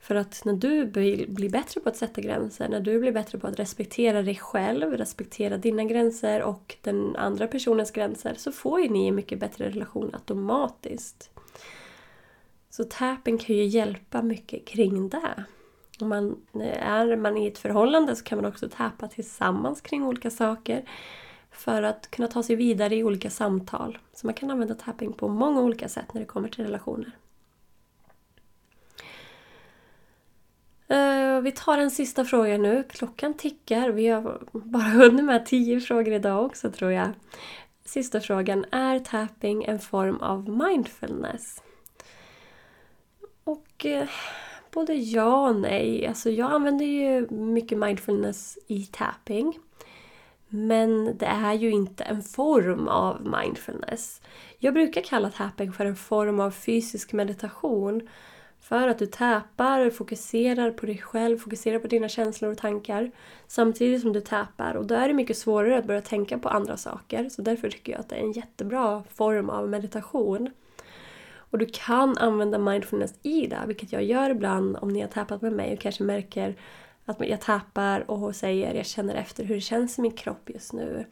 För 0.00 0.14
att 0.14 0.42
när 0.44 0.52
du 0.52 0.86
blir 0.86 1.50
bättre 1.50 1.80
på 1.80 1.88
att 1.88 1.96
sätta 1.96 2.20
gränser, 2.20 2.68
när 2.68 2.80
du 2.80 3.00
blir 3.00 3.12
bättre 3.12 3.38
på 3.38 3.46
att 3.46 3.58
respektera 3.58 4.22
dig 4.22 4.36
själv, 4.36 4.92
respektera 4.92 5.56
dina 5.56 5.84
gränser 5.84 6.42
och 6.42 6.76
den 6.82 7.16
andra 7.16 7.46
personens 7.46 7.90
gränser 7.90 8.34
så 8.36 8.52
får 8.52 8.80
ju 8.80 8.88
ni 8.88 9.08
en 9.08 9.14
mycket 9.14 9.40
bättre 9.40 9.70
relation 9.70 10.10
automatiskt. 10.14 11.30
Så 12.70 12.84
tapping 12.84 13.38
kan 13.38 13.56
ju 13.56 13.64
hjälpa 13.64 14.22
mycket 14.22 14.66
kring 14.66 15.08
det. 15.08 15.44
Om 16.00 16.08
man, 16.08 16.36
är 16.74 17.16
man 17.16 17.36
i 17.36 17.46
ett 17.46 17.58
förhållande 17.58 18.16
så 18.16 18.24
kan 18.24 18.38
man 18.38 18.44
också 18.44 18.68
tappa 18.68 19.08
tillsammans 19.08 19.80
kring 19.80 20.04
olika 20.04 20.30
saker 20.30 20.84
för 21.50 21.82
att 21.82 22.10
kunna 22.10 22.28
ta 22.28 22.42
sig 22.42 22.56
vidare 22.56 22.96
i 22.96 23.04
olika 23.04 23.30
samtal. 23.30 23.98
Så 24.12 24.26
man 24.26 24.34
kan 24.34 24.50
använda 24.50 24.74
tapping 24.74 25.12
på 25.12 25.28
många 25.28 25.60
olika 25.60 25.88
sätt 25.88 26.14
när 26.14 26.20
det 26.20 26.26
kommer 26.26 26.48
till 26.48 26.64
relationer. 26.64 27.12
Eh, 30.90 31.40
vi 31.40 31.52
tar 31.52 31.78
en 31.78 31.90
sista 31.90 32.24
fråga 32.24 32.58
nu. 32.58 32.84
Klockan 32.90 33.34
tickar. 33.34 33.88
Vi 33.90 34.08
har 34.08 34.40
bara 34.52 34.82
hunnit 34.88 35.24
med 35.24 35.46
tio 35.46 35.80
frågor 35.80 36.12
idag 36.12 36.44
också 36.46 36.70
tror 36.70 36.92
jag. 36.92 37.08
Sista 37.84 38.20
frågan. 38.20 38.64
Är 38.70 38.98
tapping 38.98 39.64
en 39.64 39.78
form 39.78 40.16
av 40.16 40.48
mindfulness? 40.48 41.62
Och 43.44 43.86
uh, 43.86 44.08
både 44.70 44.94
ja 44.94 45.48
och 45.48 45.56
nej. 45.56 46.06
Alltså 46.06 46.30
jag 46.30 46.52
använder 46.52 46.86
ju 46.86 47.28
mycket 47.30 47.78
mindfulness 47.78 48.58
i 48.66 48.86
tapping. 48.86 49.58
Men 50.48 51.18
det 51.18 51.26
är 51.26 51.52
ju 51.52 51.70
inte 51.70 52.04
en 52.04 52.22
form 52.22 52.88
av 52.88 53.36
mindfulness. 53.40 54.20
Jag 54.58 54.74
brukar 54.74 55.00
kalla 55.00 55.30
tapping 55.30 55.72
för 55.72 55.86
en 55.86 55.96
form 55.96 56.40
av 56.40 56.50
fysisk 56.50 57.12
meditation. 57.12 58.08
För 58.60 58.88
att 58.88 58.98
du 58.98 59.06
tappar, 59.06 59.90
fokuserar 59.90 60.70
på 60.70 60.86
dig 60.86 60.98
själv, 60.98 61.38
fokuserar 61.38 61.78
på 61.78 61.86
dina 61.86 62.08
känslor 62.08 62.50
och 62.50 62.58
tankar 62.58 63.10
samtidigt 63.46 64.02
som 64.02 64.12
du 64.12 64.20
täpar 64.20 64.74
Och 64.74 64.86
då 64.86 64.94
är 64.94 65.08
det 65.08 65.14
mycket 65.14 65.38
svårare 65.38 65.78
att 65.78 65.86
börja 65.86 66.00
tänka 66.00 66.38
på 66.38 66.48
andra 66.48 66.76
saker. 66.76 67.28
Så 67.28 67.42
därför 67.42 67.70
tycker 67.70 67.92
jag 67.92 68.00
att 68.00 68.08
det 68.08 68.16
är 68.16 68.20
en 68.20 68.32
jättebra 68.32 69.04
form 69.14 69.50
av 69.50 69.68
meditation. 69.68 70.50
Och 71.50 71.58
du 71.58 71.66
kan 71.72 72.18
använda 72.18 72.58
mindfulness 72.58 73.14
i 73.22 73.46
det, 73.46 73.58
vilket 73.66 73.92
jag 73.92 74.04
gör 74.04 74.30
ibland 74.30 74.76
om 74.76 74.88
ni 74.88 75.00
har 75.00 75.08
täpat 75.08 75.42
med 75.42 75.52
mig 75.52 75.72
och 75.72 75.80
kanske 75.80 76.04
märker 76.04 76.56
att 77.04 77.28
jag 77.28 77.40
tappar 77.40 78.10
och 78.10 78.36
säger 78.36 78.74
jag 78.74 78.86
känner 78.86 79.14
efter 79.14 79.44
hur 79.44 79.54
det 79.54 79.60
känns 79.60 79.98
i 79.98 80.02
min 80.02 80.12
kropp 80.12 80.50
just 80.50 80.72
nu. 80.72 81.06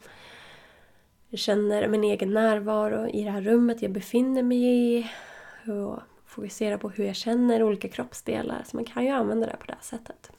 Jag 1.28 1.40
känner 1.40 1.88
min 1.88 2.04
egen 2.04 2.34
närvaro 2.34 3.08
i 3.08 3.24
det 3.24 3.30
här 3.30 3.40
rummet 3.40 3.82
jag 3.82 3.92
befinner 3.92 4.42
mig 4.42 4.64
i. 4.64 5.10
Och 5.66 5.98
fokusera 6.28 6.78
på 6.78 6.88
hur 6.88 7.04
jag 7.04 7.16
känner 7.16 7.62
olika 7.62 7.88
kroppsdelar. 7.88 8.62
Så 8.66 8.76
man 8.76 8.84
kan 8.84 9.04
ju 9.04 9.10
använda 9.10 9.46
det 9.46 9.56
på 9.56 9.66
det 9.66 9.72
här 9.72 9.82
sättet. 9.82 10.32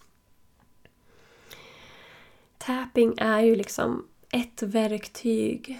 Tapping 2.58 3.14
är 3.18 3.40
ju 3.40 3.56
liksom 3.56 4.08
ett 4.32 4.62
verktyg 4.62 5.80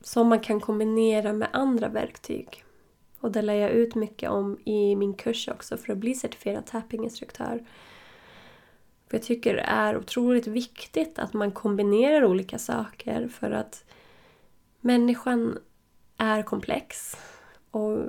som 0.00 0.28
man 0.28 0.40
kan 0.40 0.60
kombinera 0.60 1.32
med 1.32 1.48
andra 1.52 1.88
verktyg. 1.88 2.64
Och 3.20 3.32
det 3.32 3.42
lär 3.42 3.54
jag 3.54 3.70
ut 3.70 3.94
mycket 3.94 4.30
om 4.30 4.58
i 4.64 4.96
min 4.96 5.14
kurs 5.14 5.48
också 5.48 5.76
för 5.76 5.92
att 5.92 5.98
bli 5.98 6.14
certifierad 6.14 6.66
tappinginstruktör. 6.66 7.66
För 9.08 9.16
jag 9.16 9.22
tycker 9.22 9.54
det 9.54 9.62
är 9.62 9.96
otroligt 9.96 10.46
viktigt 10.46 11.18
att 11.18 11.32
man 11.32 11.52
kombinerar 11.52 12.24
olika 12.24 12.58
saker 12.58 13.28
för 13.28 13.50
att 13.50 13.84
människan 14.80 15.58
är 16.16 16.42
komplex. 16.42 17.16
Och 17.70 18.08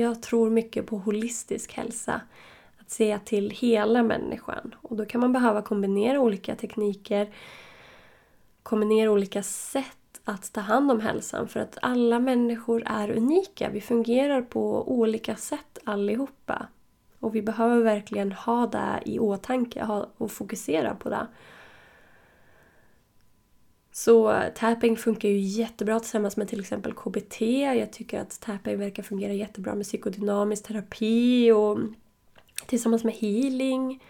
jag 0.00 0.22
tror 0.22 0.50
mycket 0.50 0.86
på 0.86 0.96
holistisk 0.98 1.72
hälsa. 1.72 2.20
Att 2.80 2.90
se 2.90 3.18
till 3.18 3.50
hela 3.50 4.02
människan. 4.02 4.74
Och 4.82 4.96
då 4.96 5.04
kan 5.04 5.20
man 5.20 5.32
behöva 5.32 5.62
kombinera 5.62 6.20
olika 6.20 6.54
tekniker, 6.54 7.28
kombinera 8.62 9.10
olika 9.10 9.42
sätt 9.42 10.20
att 10.24 10.52
ta 10.52 10.60
hand 10.60 10.90
om 10.90 11.00
hälsan 11.00 11.48
för 11.48 11.60
att 11.60 11.78
alla 11.82 12.18
människor 12.18 12.82
är 12.86 13.10
unika. 13.10 13.68
Vi 13.68 13.80
fungerar 13.80 14.42
på 14.42 14.92
olika 14.92 15.36
sätt 15.36 15.78
allihopa. 15.84 16.66
Och 17.20 17.34
vi 17.34 17.42
behöver 17.42 17.82
verkligen 17.82 18.32
ha 18.32 18.66
det 18.66 19.02
i 19.04 19.18
åtanke 19.18 20.02
och 20.16 20.30
fokusera 20.30 20.94
på 20.94 21.08
det. 21.08 21.26
Så 24.04 24.42
tapping 24.54 24.96
funkar 24.96 25.28
ju 25.28 25.38
jättebra 25.38 26.00
tillsammans 26.00 26.36
med 26.36 26.48
till 26.48 26.60
exempel 26.60 26.94
KBT. 26.94 27.40
Jag 27.40 27.92
tycker 27.92 28.20
att 28.20 28.40
tapping 28.40 28.78
verkar 28.78 29.02
fungera 29.02 29.32
jättebra 29.32 29.74
med 29.74 29.86
psykodynamisk 29.86 30.66
terapi 30.66 31.52
och 31.52 31.78
tillsammans 32.66 33.04
med 33.04 33.14
healing. 33.14 34.04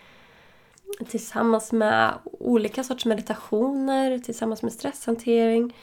Tillsammans 1.08 1.72
med 1.72 2.14
olika 2.24 2.84
sorters 2.84 3.04
meditationer, 3.04 4.18
tillsammans 4.18 4.62
med 4.62 4.72
stresshantering. 4.72 5.76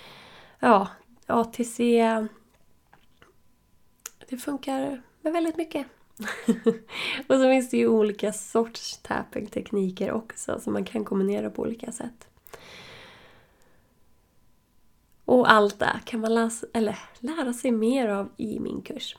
Ja, 0.60 0.88
ATC. 1.26 1.78
Det 4.30 4.38
funkar 4.38 5.02
med 5.22 5.34
väldigt 5.34 5.58
mycket. 5.58 5.88
och 7.28 7.36
så 7.36 7.50
finns 7.50 7.70
det 7.70 7.78
ju 7.78 7.88
olika 7.88 8.34
sorts 8.34 8.98
tapping-tekniker 8.98 10.12
också 10.12 10.60
som 10.60 10.74
man 10.74 10.86
kan 10.86 11.06
kombinera 11.06 11.50
på 11.50 11.62
olika 11.62 11.92
sätt. 11.92 12.28
Och 15.28 15.52
allt 15.52 15.80
det 15.80 16.00
kan 16.06 16.20
man 16.20 16.34
läsa, 16.34 16.68
eller 16.74 17.00
lära 17.20 17.54
sig 17.54 17.72
mer 17.72 18.08
av 18.08 18.30
i 18.38 18.60
min 18.60 18.82
kurs. 18.82 19.18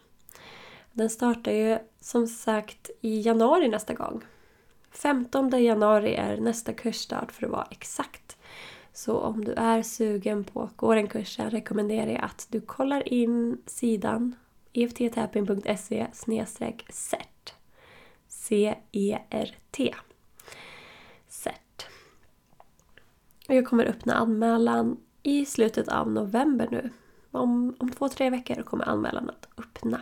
Den 0.93 1.11
startar 1.11 1.53
ju 1.53 1.79
som 2.01 2.27
sagt 2.27 2.91
i 3.01 3.21
januari 3.21 3.69
nästa 3.69 3.95
gång. 3.95 4.25
15 4.91 5.65
januari 5.65 6.15
är 6.15 6.37
nästa 6.37 6.73
kursstart 6.73 7.33
för 7.33 7.47
att 7.47 7.53
vara 7.53 7.67
exakt. 7.71 8.37
Så 8.93 9.19
om 9.19 9.45
du 9.45 9.53
är 9.53 9.83
sugen 9.83 10.45
på 10.45 10.63
att 10.63 10.77
gå 10.77 10.95
den 10.95 11.09
kursen 11.09 11.51
rekommenderar 11.51 12.11
jag 12.11 12.25
att 12.25 12.47
du 12.51 12.61
kollar 12.61 13.13
in 13.13 13.63
sidan 13.67 14.35
efttapping.se 14.73 16.07
cert. 16.13 17.55
C-E-R-T. 18.29 19.95
Cert. 21.29 21.87
Jag 23.47 23.67
kommer 23.67 23.85
öppna 23.85 24.15
anmälan 24.15 24.97
i 25.29 25.47
slutet 25.47 25.89
av 25.89 26.11
november 26.11 26.69
nu. 26.71 26.91
Om, 27.31 27.77
om 27.79 27.91
två, 27.91 28.09
tre 28.09 28.31
veckor 28.31 28.63
kommer 28.63 28.89
anmälan 28.89 29.31
att 29.31 29.49
öppna. 29.59 30.01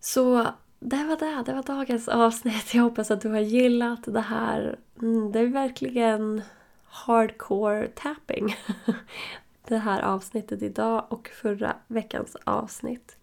Så 0.00 0.46
det 0.80 1.04
var 1.04 1.16
det. 1.16 1.42
Det 1.46 1.54
var 1.54 1.62
dagens 1.62 2.08
avsnitt. 2.08 2.74
Jag 2.74 2.82
hoppas 2.82 3.10
att 3.10 3.20
du 3.20 3.28
har 3.28 3.40
gillat 3.40 4.00
det 4.04 4.20
här. 4.20 4.78
Mm, 5.02 5.32
det 5.32 5.40
är 5.40 5.46
verkligen 5.46 6.42
hardcore 6.84 7.88
tapping. 7.88 8.56
Det 9.68 9.78
här 9.78 10.02
avsnittet 10.02 10.62
idag 10.62 11.04
och 11.08 11.28
förra 11.28 11.76
veckans 11.86 12.36
avsnitt. 12.44 13.16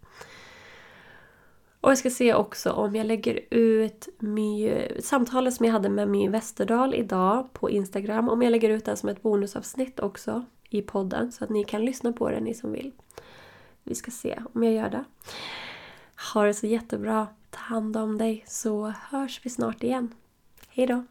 Och 1.82 1.90
jag 1.90 1.98
ska 1.98 2.10
se 2.10 2.34
också 2.34 2.72
om 2.72 2.96
jag 2.96 3.06
lägger 3.06 3.40
ut 3.50 4.08
my, 4.18 4.78
samtalet 5.00 5.54
som 5.54 5.66
jag 5.66 5.72
hade 5.72 5.88
med 5.88 6.08
My 6.08 6.28
Westerdahl 6.28 6.94
idag 6.94 7.52
på 7.52 7.70
Instagram. 7.70 8.28
Om 8.28 8.42
jag 8.42 8.50
lägger 8.50 8.70
ut 8.70 8.84
det 8.84 8.96
som 8.96 9.08
ett 9.08 9.22
bonusavsnitt 9.22 10.00
också 10.00 10.44
i 10.68 10.82
podden 10.82 11.32
så 11.32 11.44
att 11.44 11.50
ni 11.50 11.64
kan 11.64 11.84
lyssna 11.84 12.12
på 12.12 12.30
det 12.30 12.40
ni 12.40 12.54
som 12.54 12.72
vill. 12.72 12.92
Vi 13.82 13.94
ska 13.94 14.10
se 14.10 14.38
om 14.52 14.62
jag 14.62 14.72
gör 14.72 14.90
det. 14.90 15.04
Ha 16.34 16.44
det 16.44 16.54
så 16.54 16.66
jättebra. 16.66 17.26
Ta 17.50 17.58
hand 17.58 17.96
om 17.96 18.18
dig 18.18 18.44
så 18.46 18.92
hörs 19.10 19.40
vi 19.44 19.50
snart 19.50 19.82
igen. 19.82 20.14
Hejdå! 20.68 21.04